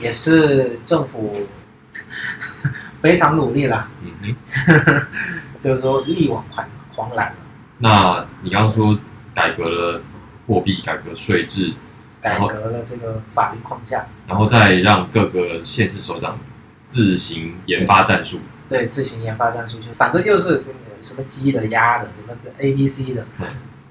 [0.00, 1.46] 也是政府
[3.00, 5.06] 非常努力了，嗯哼，
[5.58, 6.66] 就是说力挽狂
[6.96, 7.36] 狂澜了，
[7.78, 8.98] 那你刚刚说
[9.34, 10.00] 改革了
[10.46, 11.74] 货币，改革税制，
[12.22, 16.38] 改革了这个法律框架，然后再让各个县市首长
[16.86, 18.40] 自行研发战术。
[18.66, 20.64] 对，自行研发战术，就反正就是
[21.02, 23.46] 什么鸡的、鸭的、什么的 A、B、C 的嗯，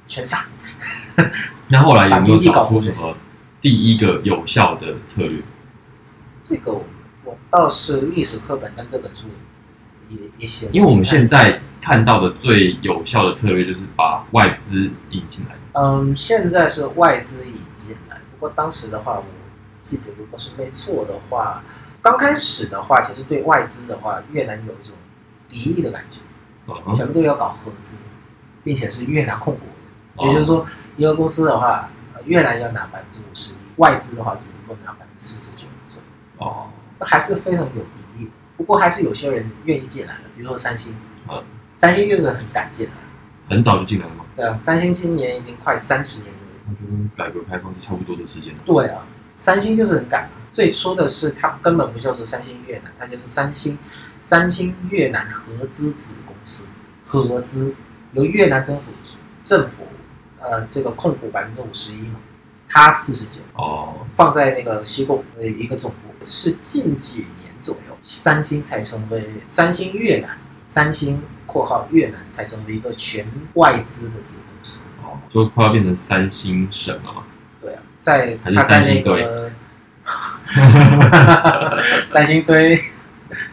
[0.08, 0.39] 全上。
[1.70, 3.16] 那后来有没有找出什么
[3.62, 5.41] 第一个有效的策略？
[6.41, 6.84] 这个我
[7.24, 9.26] 我倒是历史课本跟这本书
[10.10, 15.56] 也也行，因为我们现在看到的最有效的策略就是把外资引进来。
[15.74, 19.26] 嗯，现在是外资引进来，不过当时的话，我
[19.82, 21.64] 记得如果是没错的话，
[22.01, 24.95] 刚开始的话，其实对外资的话，越南有一种
[25.49, 26.20] 敌意的感觉，
[26.95, 27.97] 全部都要搞合资，
[28.64, 29.62] 并且是越南控股，
[30.16, 30.28] 哦。
[30.28, 30.66] 也就是说，
[30.97, 36.68] 一个公司的话，呃越南要拿百分之五十，外资的话只能够拿百分之四十九左右，哦，
[36.99, 38.05] 那还是非常有敌意的。
[38.58, 40.95] 不过还是有些人愿意进来了，比如说三星，
[41.30, 41.43] 嗯
[41.78, 42.93] 三星就是很敢进来，
[43.49, 44.26] 很早就进来了吗？
[44.36, 46.39] 对啊，三星今年已经快三十年了。
[46.68, 48.60] 那就跟改革开放是差不多的时间了。
[48.66, 50.30] 对啊，三星就是很赶啊。
[50.49, 53.78] 最初的是它根本不叫做三星越南，它就是三星
[54.22, 56.64] 三星越南合资子公司，
[57.03, 57.74] 合资
[58.14, 58.84] 由越南政府
[59.43, 59.84] 政府
[60.39, 62.20] 呃这个控股百分之五十一嘛，
[62.70, 67.45] 它四十九，哦，放在那个西贡的一个总部，是近几年
[68.06, 70.38] 三星才成为三星越南，
[70.68, 73.26] 三星（括号越南）才成为一个全
[73.56, 74.84] 外资的子公司。
[75.03, 77.24] 哦，就快要变成三星省了嘛。
[77.60, 79.51] 对啊，在还是他在那三星堆个
[82.12, 82.76] 三星堆，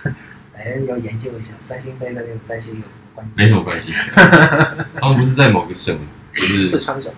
[0.55, 3.43] 哎，要研究一下三星堆跟那个三星有什么关系？
[3.43, 3.95] 没什么关系。
[5.01, 5.99] 他们不是在某个省，
[6.35, 7.11] 不是四川省、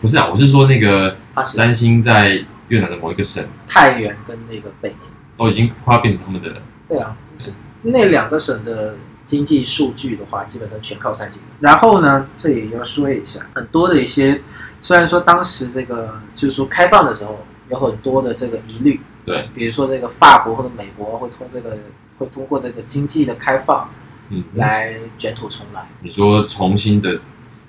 [0.00, 4.98] 不是啊，我是说那个三星在越南的某一个省太原跟那个北宁。
[5.36, 6.62] 都已经快要变成他们的了。
[6.88, 11.40] 对啊，是那两个省的经济数据的话，基本上全靠三星。
[11.60, 14.40] 然后呢，这也要说一下，很多的一些，
[14.80, 21.76] 虽然说当时这个就是说开放的时候有很多的这个疑虑，对，比如说这个法国或者美国会通这个
[22.16, 23.90] 会通过这个经济的开放
[24.30, 25.86] 嗯，来卷土重来。
[26.00, 27.20] 你说重新的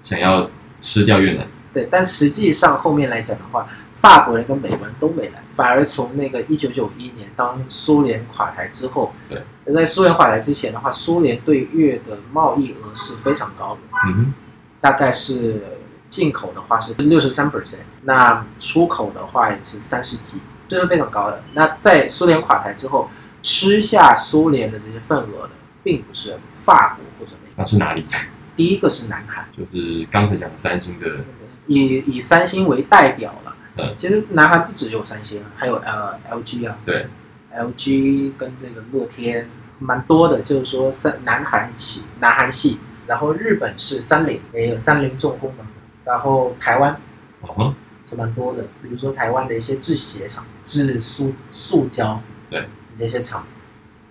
[0.02, 0.50] 想要
[0.82, 3.68] 吃掉越南，对，但实际上后面来讲的话，
[4.00, 9.44] 法国人跟美国人都没来，反而从那个一九九一年当苏联垮台之后，对，
[9.74, 14.34] 在苏联垮台之前的话，苏联对越的贸易额是非常高的，嗯，
[14.80, 15.78] 大概是
[16.08, 21.44] 进口的话是六十三 percent，那出口的话也是三十几，这是非常高的。
[21.54, 23.10] 那在苏联垮台之后，
[23.42, 25.50] 吃下苏联的这些份额的，
[25.84, 28.06] 并不是法国或者美国，那是哪里？
[28.56, 29.46] 第一个是南韩。
[29.58, 31.06] 就是刚才讲的三星的，
[31.68, 33.49] 以以三星为代表了。
[33.82, 37.08] 嗯其实南韩不只有三星，还有呃 LG 啊对
[37.56, 39.50] ，，LG 跟这个乐天
[39.80, 42.78] 蛮多的，就是说三南韩系南韩系，
[43.08, 45.68] 然后日本是三菱，也有三菱重工等等，
[46.06, 47.00] 然后台湾
[48.06, 52.66] 是蛮多的，比如说台湾的一些制鞋厂、制塑塑胶，对
[52.98, 53.46] 这些厂。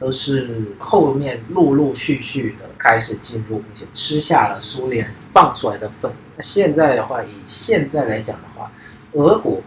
[0.01, 6.15] 都是后面陆陆续续的开始进入，并且吃下了苏联放出来的份额。
[6.37, 8.71] 那现在的话，以现在来讲的话，
[9.13, 9.63] 俄国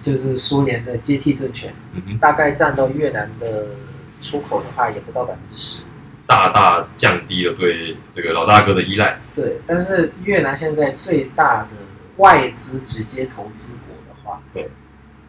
[0.00, 3.66] 就是苏联的接替政权，嗯哼，大概占到越南的
[4.20, 5.82] 出口的话，也不到百分之十。
[6.26, 9.18] 大大降低了对这个老大哥的依赖。
[9.34, 11.70] 对，但是越南现在最大的
[12.16, 14.70] 外资直接投资国的话，对，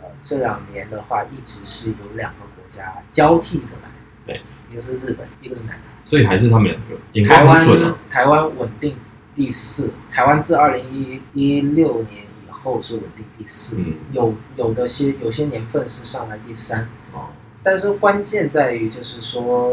[0.01, 3.89] 呃，这两年的话，一直是有两个国家交替着来，
[4.26, 4.41] 对，
[4.72, 5.82] 一个是日本，一个是南韩。
[6.06, 7.95] 所以还是他们两个台湾。
[8.10, 8.95] 台湾稳定
[9.34, 12.33] 第四，台湾自二零一一六年以
[12.64, 17.28] 后是稳定第四，嗯，有有的些有些年份是上来第三，哦，
[17.61, 19.70] 但是关键在于就是说，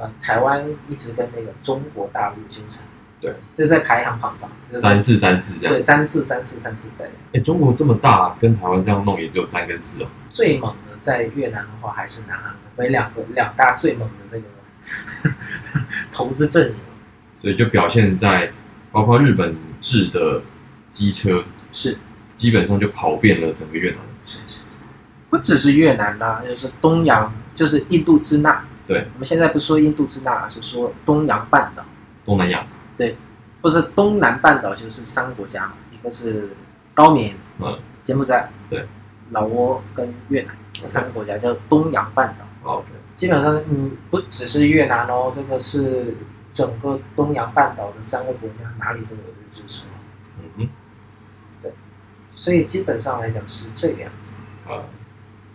[0.00, 2.82] 呃，台湾一直跟那个中国大陆纠缠，
[3.20, 5.74] 对，就是在排行榜上，就是三四三四这样。
[5.74, 5.80] 对。
[5.80, 7.08] 三四三四三四在。
[7.32, 10.06] 哎，中国这么大，跟台湾这样弄也只有三跟四哦。
[10.30, 15.34] 最猛的在越南的话还是南韩为两个两大最猛的这个
[16.10, 16.74] 投资阵营。
[17.42, 18.50] 所以就表现在
[18.92, 20.42] 包括日本制的
[20.90, 21.96] 机车，是
[22.40, 23.98] 基本上就跑遍了整个越南。
[24.24, 24.60] 是是是，
[25.28, 28.64] 不只是越南啦，就是东洋，就是印度支那。
[28.86, 31.84] 对，我们现在不说印度支那，是说东洋半岛，
[32.24, 32.66] 东南亚，
[32.96, 33.14] 对
[33.60, 36.48] 不是东南半岛，就是三个国家嘛，一个是
[36.94, 38.86] 高棉、嗯，柬埔寨、对，
[39.32, 42.46] 老挝跟越南这三个国家叫东洋半岛。
[42.62, 46.16] 好，OK，基本上，嗯，不只是越南哦，这个是
[46.50, 49.99] 整个东洋半岛的三个国家，哪里都有日支持，嗯
[52.40, 54.34] 所以基本上来讲是这个样子。
[54.66, 54.88] 啊，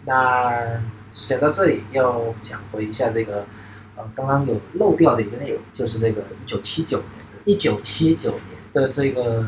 [0.06, 0.80] 那
[1.16, 3.48] 讲到这里，要讲回一下这个，
[3.96, 9.44] 呃，刚刚有漏掉的一个内容，就是这个一九七九年的，一九七九年的这个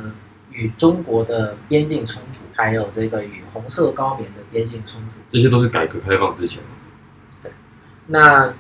[0.52, 5.20] 与中国的边境冲突，还有这个与红色高棉的边境冲突。
[5.30, 6.64] 这些都是改革开放之前
[7.40, 7.52] 对。
[8.08, 8.52] 那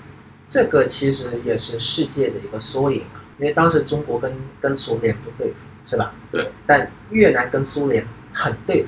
[0.47, 6.13] 这个其实也是世界的一个缩影啊，因为当时中国跟跟苏联不对付，是吧？
[6.31, 6.51] 对。
[6.67, 8.05] 但越南跟苏联
[8.37, 8.85] 很对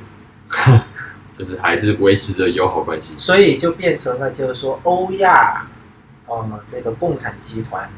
[0.48, 0.72] 付，
[1.38, 3.16] 就是还是维持着友好关系。
[3.18, 5.66] 所以就变成了就是说欧亚，
[6.28, 7.90] 呃，这个共产集团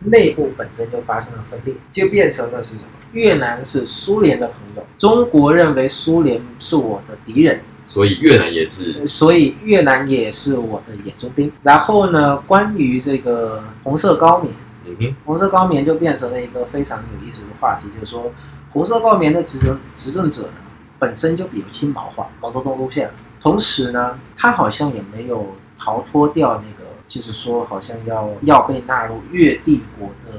[0.00, 2.90] 内部本身就发生了分裂，就变成了是什么？
[3.12, 11.50] 越南是苏联的朋友，中国认为苏联是我的敌人，所以越南也是，所以越南也是我的眼中钉。
[11.62, 14.54] 然后呢，关于这个红色高棉。
[14.84, 18.32] 嗯哼，红色高棉就变成了一个非常有意思的话题，就是说，
[18.72, 20.54] 红色高棉的执政执政者呢，
[21.02, 30.38] 本身就比较亲毛化，毛泽东路线，同时呢，他好像也没有逃脱掉那个，就是说，好像要要被纳入越帝国的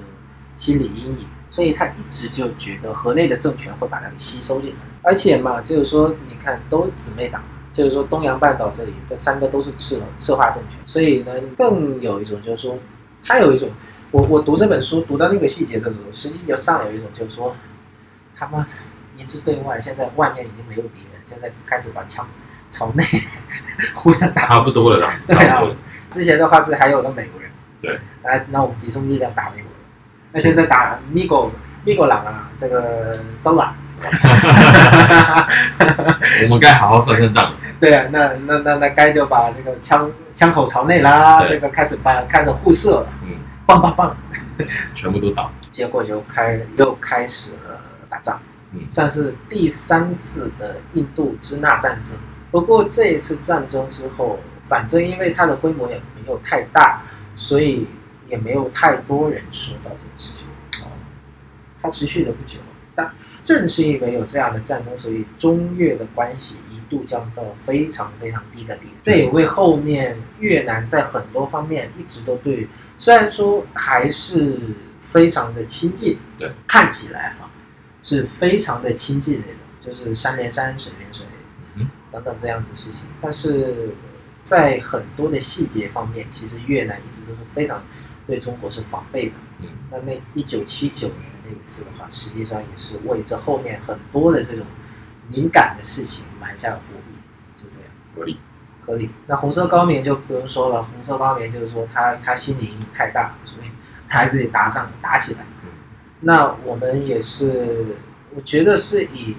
[0.55, 7.43] 心理阴影，所以他一直就觉得河内的政权会把它给吸收进来，而且嘛，就是说，你看都姊妹党。
[7.73, 12.77] 就是说，东洋半岛这里这三个都是赤赤化政权，所以呢，更有一种就是说，
[13.25, 13.67] 他有一种
[14.11, 17.55] 我我读这本书读到那个细节的时候，实际就上有一种就是说，
[18.35, 18.63] 他妈
[19.17, 22.27] 一致对外，现在外面已经没有敌人，现在开始把枪
[22.69, 23.03] 朝内
[23.93, 24.43] 互相打。
[24.47, 25.63] 差不多了啦，对啊。
[26.09, 27.49] 之前的话是还有个美国人，
[27.81, 29.71] 对，来，那我们集中力量打美国人，
[30.31, 31.51] 那现在打米狗
[31.83, 33.75] 米狗狼啊，这个糟了。
[36.43, 37.57] 我们该好好算算账了。
[37.79, 44.15] 对啊，那那那那该就把这个枪枪口朝内啦，这个开始把开始互射了，嗯，棒棒棒。
[44.93, 45.51] 全部都倒。
[45.71, 48.52] 结果就开又开始了打仗，嗯
[48.89, 52.13] 算是第三次的印度支那战争。
[52.51, 57.01] 不过这一次战争之后，反正因为它的规模也没有太大，
[57.35, 57.87] 所以
[58.29, 60.47] 也没有太多人说到这个事情。
[60.83, 60.87] 哦，
[61.81, 62.59] 它持续的不久，
[62.93, 63.11] 但
[63.43, 68.87] 正是因为有这样的战争，所以中越的关系一度降到非常非常低的点。
[69.01, 72.67] 这也为后面越南在很多方面一直都对，
[72.97, 74.59] 虽然说还是
[75.11, 77.42] 非常的亲近，对，看起来哈
[78.03, 79.47] 是非常的亲近的，
[79.83, 81.25] 就是山连山，水连水，
[81.75, 83.07] 嗯等等这样的事情。
[83.19, 83.95] 但是
[84.43, 87.81] 在很多的细节方面，其实越南一直都是非常
[88.27, 89.33] 对中国是防备的。
[89.61, 94.65] 嗯，那那一九七九年那一次的话，实际上也是为这后面很多的这种
[95.29, 97.85] 敏感的事情埋下了伏笔，就这样。
[98.15, 98.37] 合理。
[98.85, 99.09] 合理。
[99.27, 103.67] 那红色高棉就不用说了，红色高棉就是说他他心理阴影太大，所以
[104.09, 105.39] 他还是得打仗打起来。
[106.23, 107.85] 嗯那我们也是，
[108.33, 109.35] 我觉得是以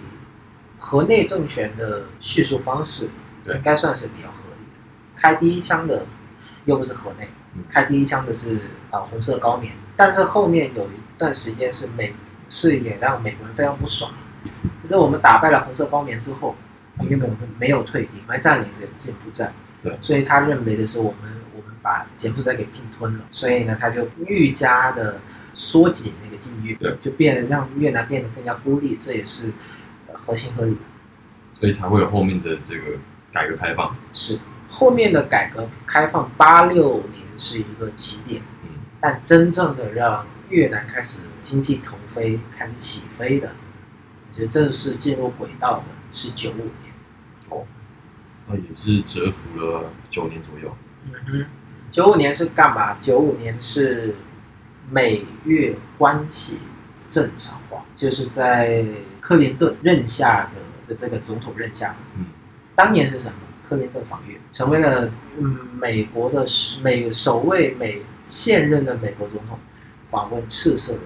[0.76, 3.08] 河内政权的叙述方式，
[3.42, 4.80] 对应该算是比较合理的。
[5.16, 6.04] 开第一枪的
[6.66, 8.60] 又不是河内嗯，开第一枪的是
[8.90, 12.12] 啊、红色高棉，但是后面有一段时间是美
[12.50, 14.12] 是也让美国人非常不爽，
[14.82, 16.54] 就是我们打败了红色高棉之后，
[17.00, 19.50] 因为我们没有退兵，还占领着柬埔寨，
[19.82, 19.96] 对。
[20.02, 25.18] 所以他认为的是我们我们把柬埔寨给并吞了，所以呢他就愈加的
[25.54, 29.52] 缩紧那个境遇，对，就变让越南变得更加孤立，这也是
[30.08, 30.80] 呃合情合理的。
[31.58, 32.98] 所以才会有后面的这个
[33.32, 33.96] 改革开放。
[34.12, 34.38] 是
[34.68, 38.68] 后面的改革开放，八六年是一个起点，嗯，
[39.00, 43.52] 但真正的让越南开始经济腾飞、开始起飞的，
[44.30, 46.92] 其实正式进入轨道的是九五年。
[47.50, 47.64] 哦
[48.46, 50.76] 那也是蛰伏了九年左右。
[51.06, 51.46] 嗯哼，
[51.90, 52.94] 九五年是干嘛？
[53.00, 54.14] 九五年是
[54.90, 56.58] 美越关系
[57.10, 58.84] 正常化，就是在
[59.20, 62.26] 克林顿任下的的这个总统任下，嗯，
[62.74, 63.34] 当年是什么？
[63.66, 66.44] 克林顿访越，成为了嗯美国的
[66.82, 69.58] 美首位美现任的美国总统
[70.10, 70.98] 访问赤色的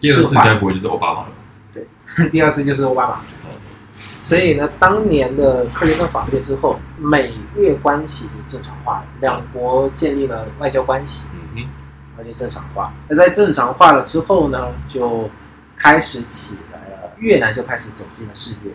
[0.00, 0.12] 越南。
[0.12, 1.32] 第二次该不会就是奥巴马了吧？
[1.72, 3.20] 对，第二次就是奥巴马。
[4.20, 11.24] 所以呢，当年的克林顿访越之后，美越关系就正常化了，两国建立了外交关系，
[12.18, 12.92] 那就正常化。
[13.08, 15.30] 那在正常化了之后呢，就
[15.76, 18.70] 开始起来了，越南就开始走进了世界。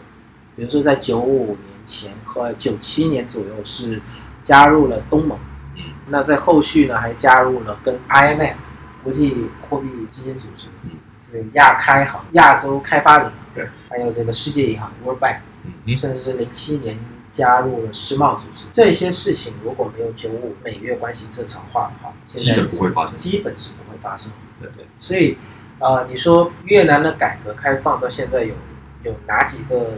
[0.55, 4.01] 比如说，在九五年前和九七年左右是
[4.41, 5.37] 加入了东盟，
[5.75, 8.53] 嗯，那在后续呢还加入了跟 IMF
[9.03, 10.91] 国际货币基金组织，嗯，
[11.25, 13.33] 这个亚开行、亚洲开发银行。
[13.55, 16.97] 对，还有这个世界银行 World Bank，嗯，甚至是零七年
[17.33, 24.31] 加入了世贸组织，这些事情如果没有九五美越关系正常化的话，基本不会发生，基本是不会发生。
[24.61, 25.35] 对对，所以，
[25.79, 28.53] 呃，你说越南的改革开放到现在有
[29.03, 29.97] 有哪几个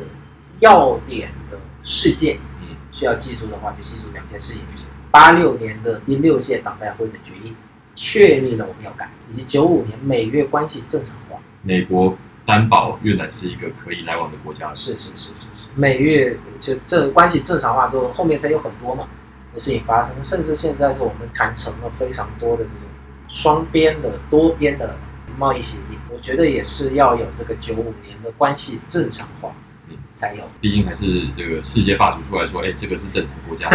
[0.62, 2.38] 要点的事件？
[2.62, 4.88] 嗯，需要记住的话，就记住两件事情就行。
[5.12, 7.54] 八六年的第六届党代会的决议
[7.96, 12.18] 确立了我们要改，以及九五年美越关系正常化，美国。
[12.48, 19.08] 担保越南是一个可以来往的国家，是是是是是，美越就这关系正常化之后，后面才有很多嘛
[19.54, 22.82] 的事情发生，甚至现在是我们谈成了非常多的这种
[23.28, 24.96] 双边的、多边的
[25.38, 29.52] 贸易协定，我觉得也是要有这个九五年的关系正常化，
[29.90, 30.44] 嗯，才有。
[30.62, 33.70] 毕竟还是这个世界霸主出来说，哎，这个是正常国家，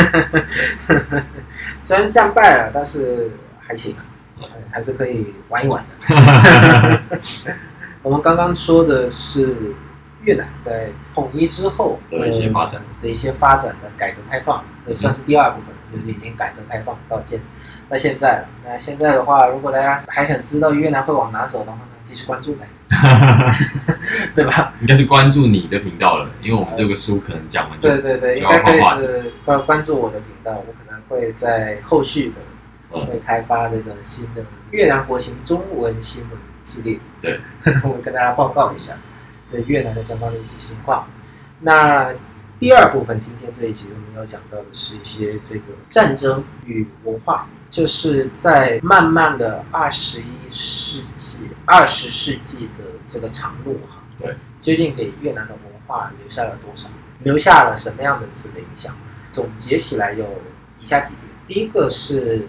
[1.83, 3.95] 虽然战败了，但是还行，
[4.71, 7.01] 还是可以玩一玩的。
[8.03, 9.75] 我们刚刚说的是
[10.23, 17.41] 越南在统一之后的一些发展的一些发展的改革开放，这算是第二部分，就是已经改革开放到现
[17.89, 18.49] 那现在了。
[18.65, 22.67] 那现在的话，如果大家还想知道越南会往哪走的话，呢继续关注呗，
[24.35, 24.75] 对吧？
[24.81, 32.33] 应该是关注你的频道了，因为我们这个书可能讲完，对对对，应该可以是关关注我的频道，我可能会在后续
[32.91, 36.39] 的会开发这个新的越南国情中文新闻。
[36.63, 37.41] 系列，对，
[37.83, 38.93] 我跟大家报告一下
[39.51, 41.07] 在越南的相关的一些情况。
[41.61, 42.15] 那
[42.59, 56.89] 第二部分，今天这一集我们要讲到的是一些这个战争与文化，就是在慢慢的二十一世纪、二十世纪的这个长路哈，对，究竟给越南的文化留下了多少，
[57.25, 58.95] 留下了什么样的词的影响？
[59.33, 60.25] 总结起来有
[60.79, 62.47] 以下几点：第一个是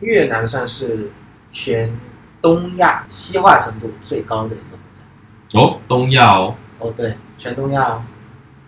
[0.00, 1.10] 越南算是
[1.50, 1.92] 全。
[2.42, 4.78] 东亚西化程度最高的一个
[5.52, 8.02] 哦，东亚哦，哦对，全东亚哦，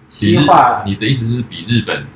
[0.09, 0.83] 西化。
[0.87, 2.07] 你的意思是比日本？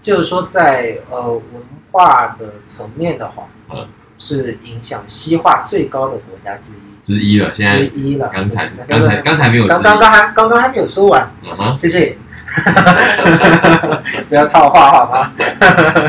[0.00, 1.42] 就是说，在呃文
[1.90, 3.86] 化的层面的话，嗯，
[4.18, 7.52] 是影响西化最高的国家之一之一了。
[7.52, 8.28] 现在之一了。
[8.32, 11.30] 刚才刚才刚才没有，刚刚刚还刚刚还没有说完。
[11.42, 12.16] 嗯哼，谢谢。
[14.28, 15.32] 不要套话好吗？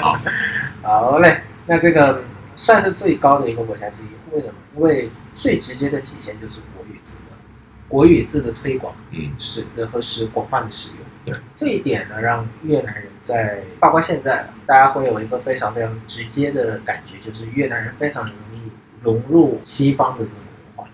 [0.02, 0.20] 好，
[1.12, 1.42] 好嘞。
[1.66, 2.22] 那这个
[2.56, 4.08] 算是最高的一个国家之一。
[4.36, 4.54] 为什么？
[4.76, 7.35] 因为最直接的体现就是国语字的，
[7.88, 11.00] 国语字的推广，嗯，是的和使广泛的使用。
[11.26, 18.72] 对这一点呢，让越南人在包括现在，大家会有一个非常非常直接的感觉，就是越南人非常容易
[19.02, 20.40] 融入西方的这种
[20.78, 20.88] 文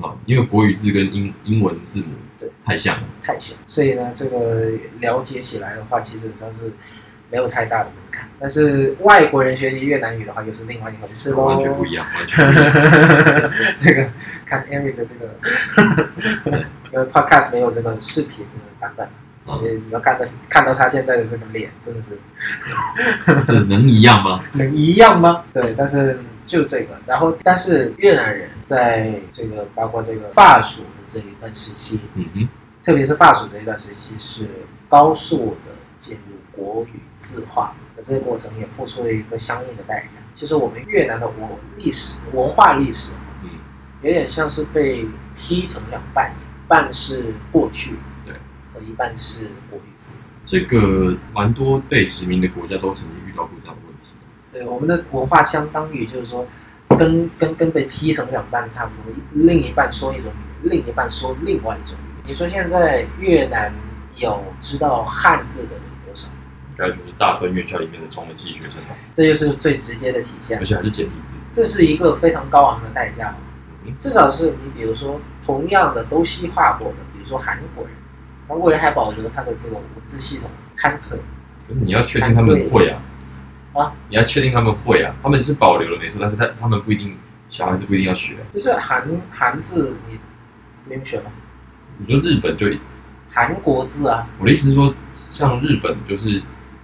[0.00, 0.08] 化。
[0.08, 2.06] 啊，因为国语字跟英英文字母
[2.38, 6.72] 对太像了，太像，所以呢，这个了解起来的话，其实上是。
[7.28, 7.90] 没有太大的
[8.38, 11.44] 但是外国人学习越南语的话，又是另外一回事喽。
[11.44, 12.72] 完全不一样，完全不一样。
[13.76, 14.06] 这个
[14.44, 15.34] 看 Eric 的这个，
[16.92, 19.08] 因 为 Podcast 没有这个视频的版本，
[19.42, 22.18] 所以你要看到看到他现在的这个脸，真的是，
[23.46, 24.44] 这能一样吗？
[24.52, 25.44] 能一样吗？
[25.52, 32.48] 对，但是就这个，然后但是越南人在这个包括这个法属的这一段时期，嗯哼，
[32.84, 34.46] 特别是法属这一段时期是
[34.90, 36.36] 高速的进入。
[36.56, 43.48] 国语字化的这个过程也付出了一个相应的代价，就是我们越南的文历史、文化历史，嗯，
[44.02, 48.34] 有点像是被劈成两半，一半是过去，对，
[48.72, 50.14] 和一半是国语字。
[50.44, 54.10] 这个蛮多被殖民的国家都曾经遇到过这样的问题。
[54.52, 56.46] 对，我们的文化相当于就是说，
[56.98, 60.30] 跟跟跟被劈成两半差不多，另一半说一种
[60.62, 62.28] 语，另一半说另外一种语。
[62.28, 63.72] 你说现在越南
[64.16, 65.70] 有知道汉字的？
[66.76, 73.34] 该就是大专院校里面的中文系学生吧，这就是最直接的体现，而且还是简体字，这是一个非常高昂的代价。
[73.98, 77.92] 至少是你比如说同样的都西化过的，比如说韩国人，
[78.48, 81.16] 韩国人还保留他的这个文字系统汉可，
[81.68, 83.00] 可是你要确定他们会啊，
[83.72, 87.16] 啊，你要确定他们会啊，他们是保留了没错，但是他他们不一定
[87.48, 90.18] 小孩子不一定要学，就是韩韩字你
[90.84, 91.30] 不用学吗？
[91.98, 92.66] 你说日本就
[93.30, 94.26] 韩国字啊？
[94.38, 94.92] 我的意思是说，
[95.30, 96.42] 像日本就是。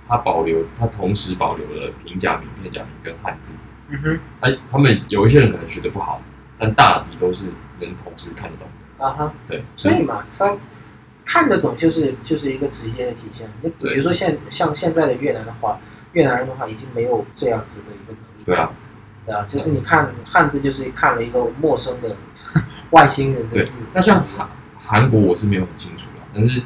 [0.09, 3.55] 它保留，它同时保留了平假名、片假名跟汉字。
[3.89, 6.21] 嗯哼，他他们有一些人可能学的不好，
[6.59, 7.47] 但大抵都是
[7.81, 8.67] 能同时看得懂
[8.99, 9.05] 的。
[9.05, 10.57] 啊哈，对，所以嘛，他
[11.25, 13.49] 看得懂就是就是一个职业的体现。
[13.61, 15.79] 你比如说现像现在的越南的话，
[16.13, 18.45] 越南人的话已经没有这样子的一个能力。
[18.47, 18.71] 对啊，
[19.27, 22.17] 对啊，就是你看汉字，就是看了一个陌生的
[22.91, 23.83] 外星人的字。。
[23.93, 24.49] 那像韩
[24.79, 26.63] 韩国我是没有很清楚了，但是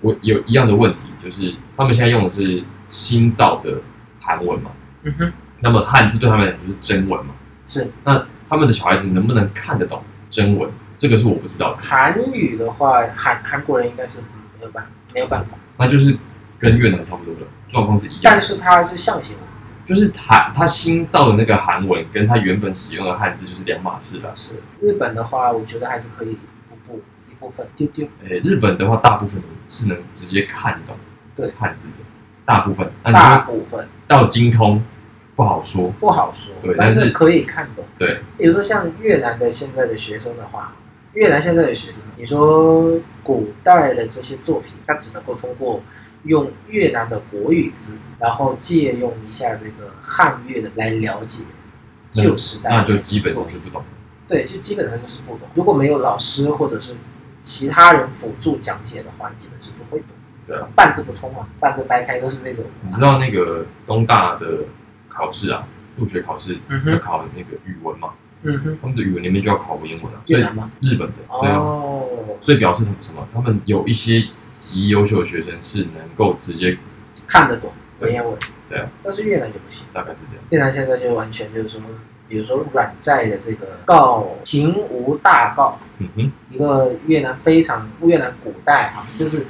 [0.00, 3.78] 我有一样的问题，就是他们现在用的是新造的
[4.20, 4.70] 韩文嘛，
[5.04, 7.34] 嗯哼，那么汉字对他们来讲就是真文嘛，
[7.66, 10.70] 是那他们的小孩子能不能看得懂真文？
[10.96, 14.20] 这个是我不知道的，韩语的话，韩韩国人应该是
[14.60, 16.16] 没有办没有办法，那就是
[16.58, 18.30] 跟越南差不多的状况是一样的。
[18.30, 24.32] 但是它是象形文字，就是韩他新造的那个韩文跟他原本使用的汉字就是两码事了。
[24.36, 28.06] 是日本的话，我觉得还是可以一步步一部分丢丢。
[28.28, 30.94] 诶，日本的话，大部分是能直接看懂
[31.34, 31.94] 对汉字的，
[32.44, 32.90] 大部分。
[33.02, 34.82] 那大部分到精通
[35.36, 37.84] 不好说，不好说对，但是可以看懂。
[37.98, 40.76] 对，比如说像越南的现在的学生的话，
[41.14, 45.82] 越南现在的学生，你说古代的这些作品，它只能够通过
[46.24, 51.42] 用越南的国语字，然后借用一下这个汉乐的来了解
[52.12, 53.84] 旧时代的那就基本作品上是不懂。
[54.28, 55.48] 对，就基本上就是不懂。
[55.54, 56.94] 如果没有老师或者是
[57.42, 60.08] 其他人辅助讲解的话，你基本是不会懂。
[60.46, 62.64] 对啊，半字不通啊，半字掰开都是那种。
[62.82, 64.58] 你知道那个东大的
[65.08, 65.66] 考试啊，
[65.96, 68.10] 入学考试嗯哼，要考那个语文嘛，
[68.42, 70.70] 嗯哼，他们的语文里面就要考文言文啊，所以越南吗？
[70.80, 72.08] 日本的对啊，哦，
[72.40, 73.26] 所以表示什么什么？
[73.32, 74.22] 他们有一些
[74.58, 76.76] 极优秀的学生是能够直接，
[77.26, 77.70] 看得懂
[78.00, 78.36] 文言文。
[78.68, 79.84] 对啊，但是越南就不行。
[79.92, 80.44] 大概是这样。
[80.50, 81.80] 越南现在就完全就是说，
[82.28, 89.46] 比如说软债的这个告平吴大告，嗯哼，一个越南非常越南古代哈、就是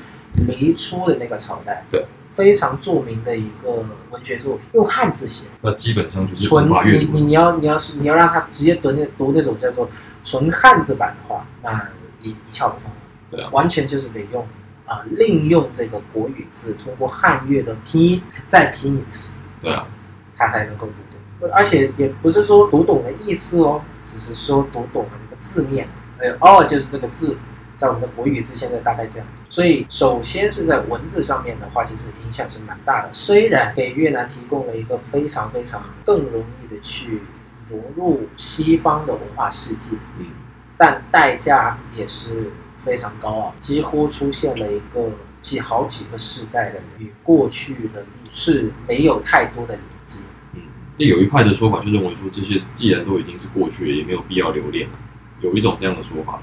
[0.46, 2.04] 黎初的那个朝代，对，
[2.34, 7.20] 非常著名的一个文学作品，用汉字写，那基本上就是纯你你。
[7.22, 9.88] 你要你要是你要让他直接读那读那种叫做
[10.22, 11.88] 纯汉字版的话，那
[12.22, 12.90] 一一窍不通，
[13.30, 14.46] 对啊，完全就是得用
[14.86, 19.32] 啊、另用这个国语字，通过汉乐的拼音再拼一次。
[19.62, 19.86] 对啊，
[20.36, 27.34] 他才能够读懂，而且也不是说读懂了意思哦，只是说读懂了那个字面，呃，哦，就是这个字，
[27.76, 29.26] 在我们的国语字现在大概这样。
[29.48, 33.08] 所以，首先是在文字上面的话，其实影响是蛮大的。
[33.12, 37.20] 虽然给越南提供了一个非常非常更容易的去
[37.70, 40.26] 融入西方的文化世界，嗯，
[40.76, 45.10] 但代价也是非常高昂，几乎出现了一个
[45.40, 50.18] 几好几个世代的人与过去的历是没有太多的连接。
[50.54, 50.62] 嗯，
[50.98, 54.94] 那有一派的说法就认为说，这些既然都已经是过去了，也没有必要留恋了。
[55.40, 56.42] 有一种这样的说法。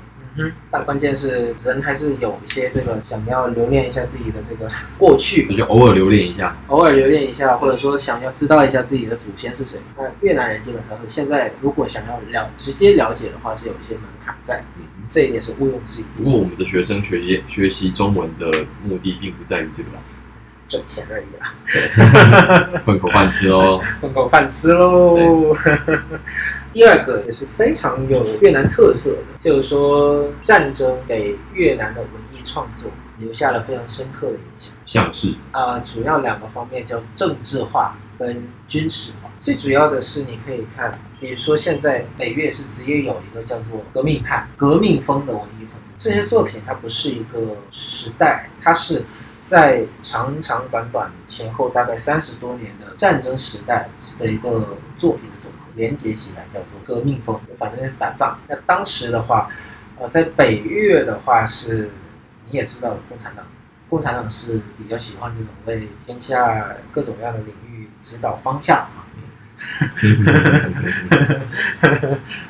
[0.69, 6.55] 但关键是人还是有一些这个想要留恋一下自己的这个 过去，这就偶尔留恋一下。
[6.67, 9.79] 偶尔留恋一下，或者说想要知道一下自己的祖先是谁。
[9.97, 19.99] 那越南人基本上是现在如果想要了直接了解的话，是有一些门槛在，嗯，这一点是毋庸置疑，不过我们的学生学习学习中文的目的并不在于这个啦，
[20.67, 23.81] 挣钱而已啦， 混口饭吃喽。
[23.99, 25.53] 混口饭吃喽。
[26.71, 34.73] 第二个也是非常有越南特色的，就是说战争给越南的文艺创作留下了非常深刻的影响。
[34.85, 39.29] 像是啊、主要两个方面叫政治化跟军事化。
[39.39, 49.03] 最主要的是，你可以看，比如说现在北越是直接有一个叫做革命派、革命风的文艺创作，这些作品它不是一个时代，它是
[49.41, 58.39] 在长长短短前后大概三十多年的战争时代的一个作品的总和，连接起来叫做革命风，反正就是打仗。
[58.47, 59.49] 那当时的话，
[59.99, 61.89] 呃，在北越的话是，
[62.49, 63.45] 你也知道共产党。
[63.89, 69.03] 共产党是比较喜欢这种为天下各种各样的领域指导方向啊。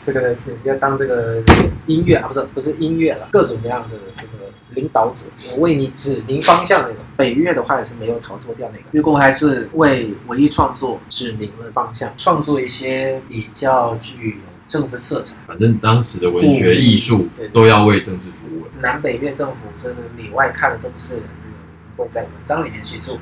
[0.03, 1.41] 这个要当这个
[1.87, 6.97] 音乐啊，不是不是音乐了，各种各样的这个领导者，我为你指明方向那种。
[7.17, 14.35] 北越的话也是没有逃脱掉那个，越共还是为文艺创作指明了方向，创作一些比较具有
[14.67, 15.35] 政治色彩。
[15.45, 18.71] 反正当时的文学艺术对都要为政治服务了。
[18.79, 21.51] 南北越政府就是里外看的都不是人，这个
[21.95, 23.19] 会在文章里面去做。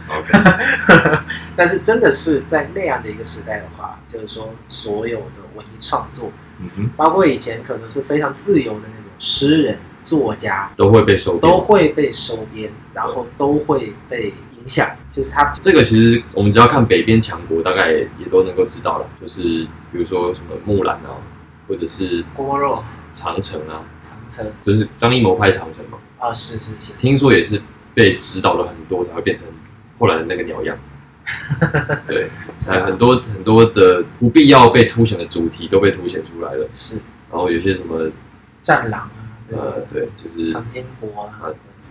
[1.57, 6.31] 但是真的是在那样的一个时代的话，就是说所有的文艺创作，
[6.61, 9.77] 嗯哼，包括以前可能是非常自由的那种诗人、
[10.09, 14.89] 作家，都会被收编都会被收编，然后都会被影响。
[15.11, 19.05] 就是他这个其实我们只要看北边强国，大概也都能够知道了。
[19.21, 21.21] 就是比如说什么木兰啊，
[21.67, 22.83] 或者是郭沫若、
[23.13, 27.61] 长城啊，长城就是张艺谋拍长城嘛，啊，是是是，听说也是
[27.93, 29.47] 被指导了很多才会变成
[29.99, 30.75] 后来的那个鸟样。
[32.07, 32.29] 对，
[32.67, 36.67] 还很多很多的不必要被凸显的主题都被凸显出来了。
[36.73, 36.95] 是
[37.29, 38.09] 然后有些什么
[38.63, 39.07] 战狼
[39.51, 41.49] 呃个，对，就是长津湖啊，啊，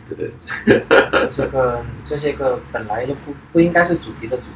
[0.08, 0.32] 对对
[0.64, 0.84] 对，
[1.20, 4.50] 这些个这些个本来就不不应该是主题的主题。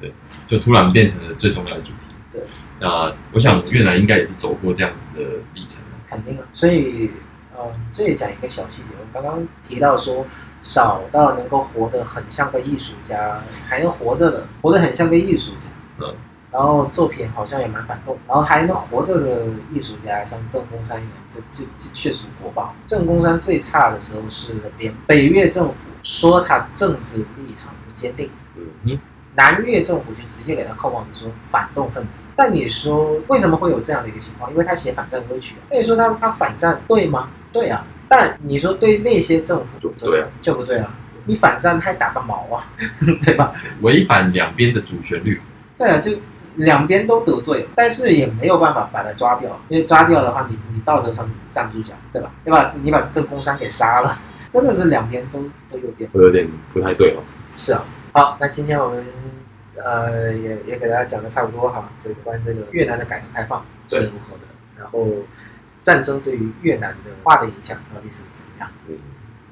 [0.00, 0.12] 对
[0.48, 1.94] 就突然变成了最重要的主题。
[2.32, 2.42] 对，
[2.80, 5.22] 那我想越南应该也是走过这样子的
[5.54, 5.80] 历程。
[6.08, 7.10] 肯定啊，所以，
[7.56, 10.26] 呃，这里讲一个小细节，我刚刚提到说，
[10.60, 15.66] 少到能够活得很像个艺术家，还能活着的，活得很像个艺术家，
[16.00, 16.14] 嗯，
[16.52, 22.74] 然后作品好像也蛮反动，然后还能活着的艺术家，像郑公山一样，这这这确实国宝。
[22.86, 28.28] 郑公山最差的时候是连北越政府说他政治立场不坚定。
[28.84, 28.98] 嗯，
[29.34, 32.20] 南越政府就直接给他扣帽子说反动分子。
[32.36, 34.50] 但你说为什么会有这样的一个情况？
[34.50, 35.54] 因为他写反战歌曲。
[35.70, 37.30] 那你说他他反战对吗？
[37.50, 37.82] 对啊。
[38.08, 40.94] 但你说对那些政府就不对啊，就不对啊。
[41.24, 42.66] 你反战还打个毛啊，
[43.22, 43.54] 对吧？
[43.80, 45.40] 违反两边的主旋律。
[45.78, 46.12] 对啊，就
[46.56, 52.32] 两边都得罪，但是也没有办法把他抓掉，因为抓掉的话，你你道德上站不住脚，对吧？
[52.44, 54.18] 你把你把郑公山给杀了，
[54.50, 55.40] 真的是两边都
[55.70, 56.08] 都有点。
[56.12, 57.22] 我有点不太对哦。
[57.56, 59.06] 是啊，好，那今天我们
[59.76, 64.42] 呃也也给大家讲的差不多哈，这个关于这个越南的改革开放是如何的，
[64.78, 65.08] 然后
[65.80, 68.70] 战争对于越南的化的影响到底是怎么样？
[68.88, 68.98] 嗯，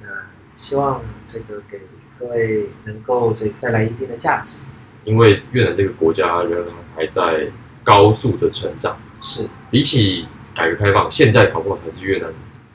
[0.02, 0.06] 那
[0.54, 1.80] 希望这个给
[2.18, 4.64] 各位能够这带来一定的价值。
[5.10, 7.48] 因为越南这个国家仍然还在
[7.82, 12.32] 高速的成长，是比起改革开放，现在搞不好才是越南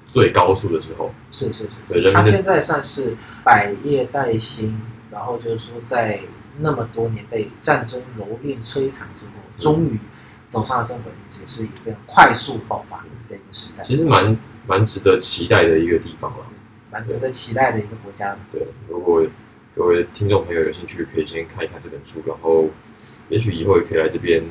[0.09, 1.13] 最高速的时候。
[1.31, 3.15] 是是是，对人民的现在算是
[3.45, 4.77] 百业待兴，
[5.09, 6.19] 然后就是说在
[6.59, 9.97] 那么多年被战争蹂躏摧残之后，终于
[10.49, 12.97] 走上了正轨，并且是一个快速爆发
[13.29, 16.45] 的一个时代，其实蛮蛮值得期待的一个地方了。
[16.91, 18.37] 蛮值得期待的一个国家。
[18.51, 19.25] 对，如果
[19.75, 22.69] 各位听众朋友有兴趣，可以先看一看这本书，然后
[23.27, 24.41] 也许以后也可以来这边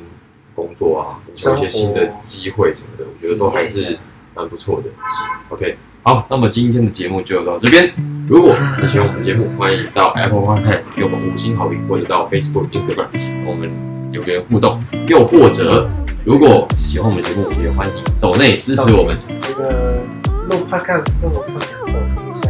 [0.53, 3.97] 工作啊，有一些新的机会什么的，我觉得都还是
[4.35, 4.87] 蛮不错的。
[4.87, 7.91] 是 OK，好，那么今天的节目就到这边。
[8.29, 13.71] 如果你喜欢我们的节目，欢迎到 Apple Podcast 给我们五星好评，或者到 Facebook、Instagram 跟我们
[14.11, 14.83] 留言互动。
[15.07, 15.89] 又或者，
[16.23, 19.17] 如果喜欢我们的节目，也欢迎抖内支持我们。
[19.41, 20.03] 这个
[20.51, 22.44] 录 podcast 这么困难，走一下。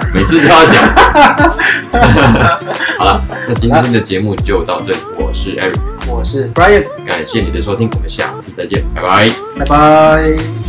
[0.12, 0.82] 每次都要讲。
[2.98, 9.30] 好了，那今天的节目就到这里，我是 Eric，我是 Brian，感谢你的收听，我们下次再见，拜拜。
[9.58, 10.61] 拜拜。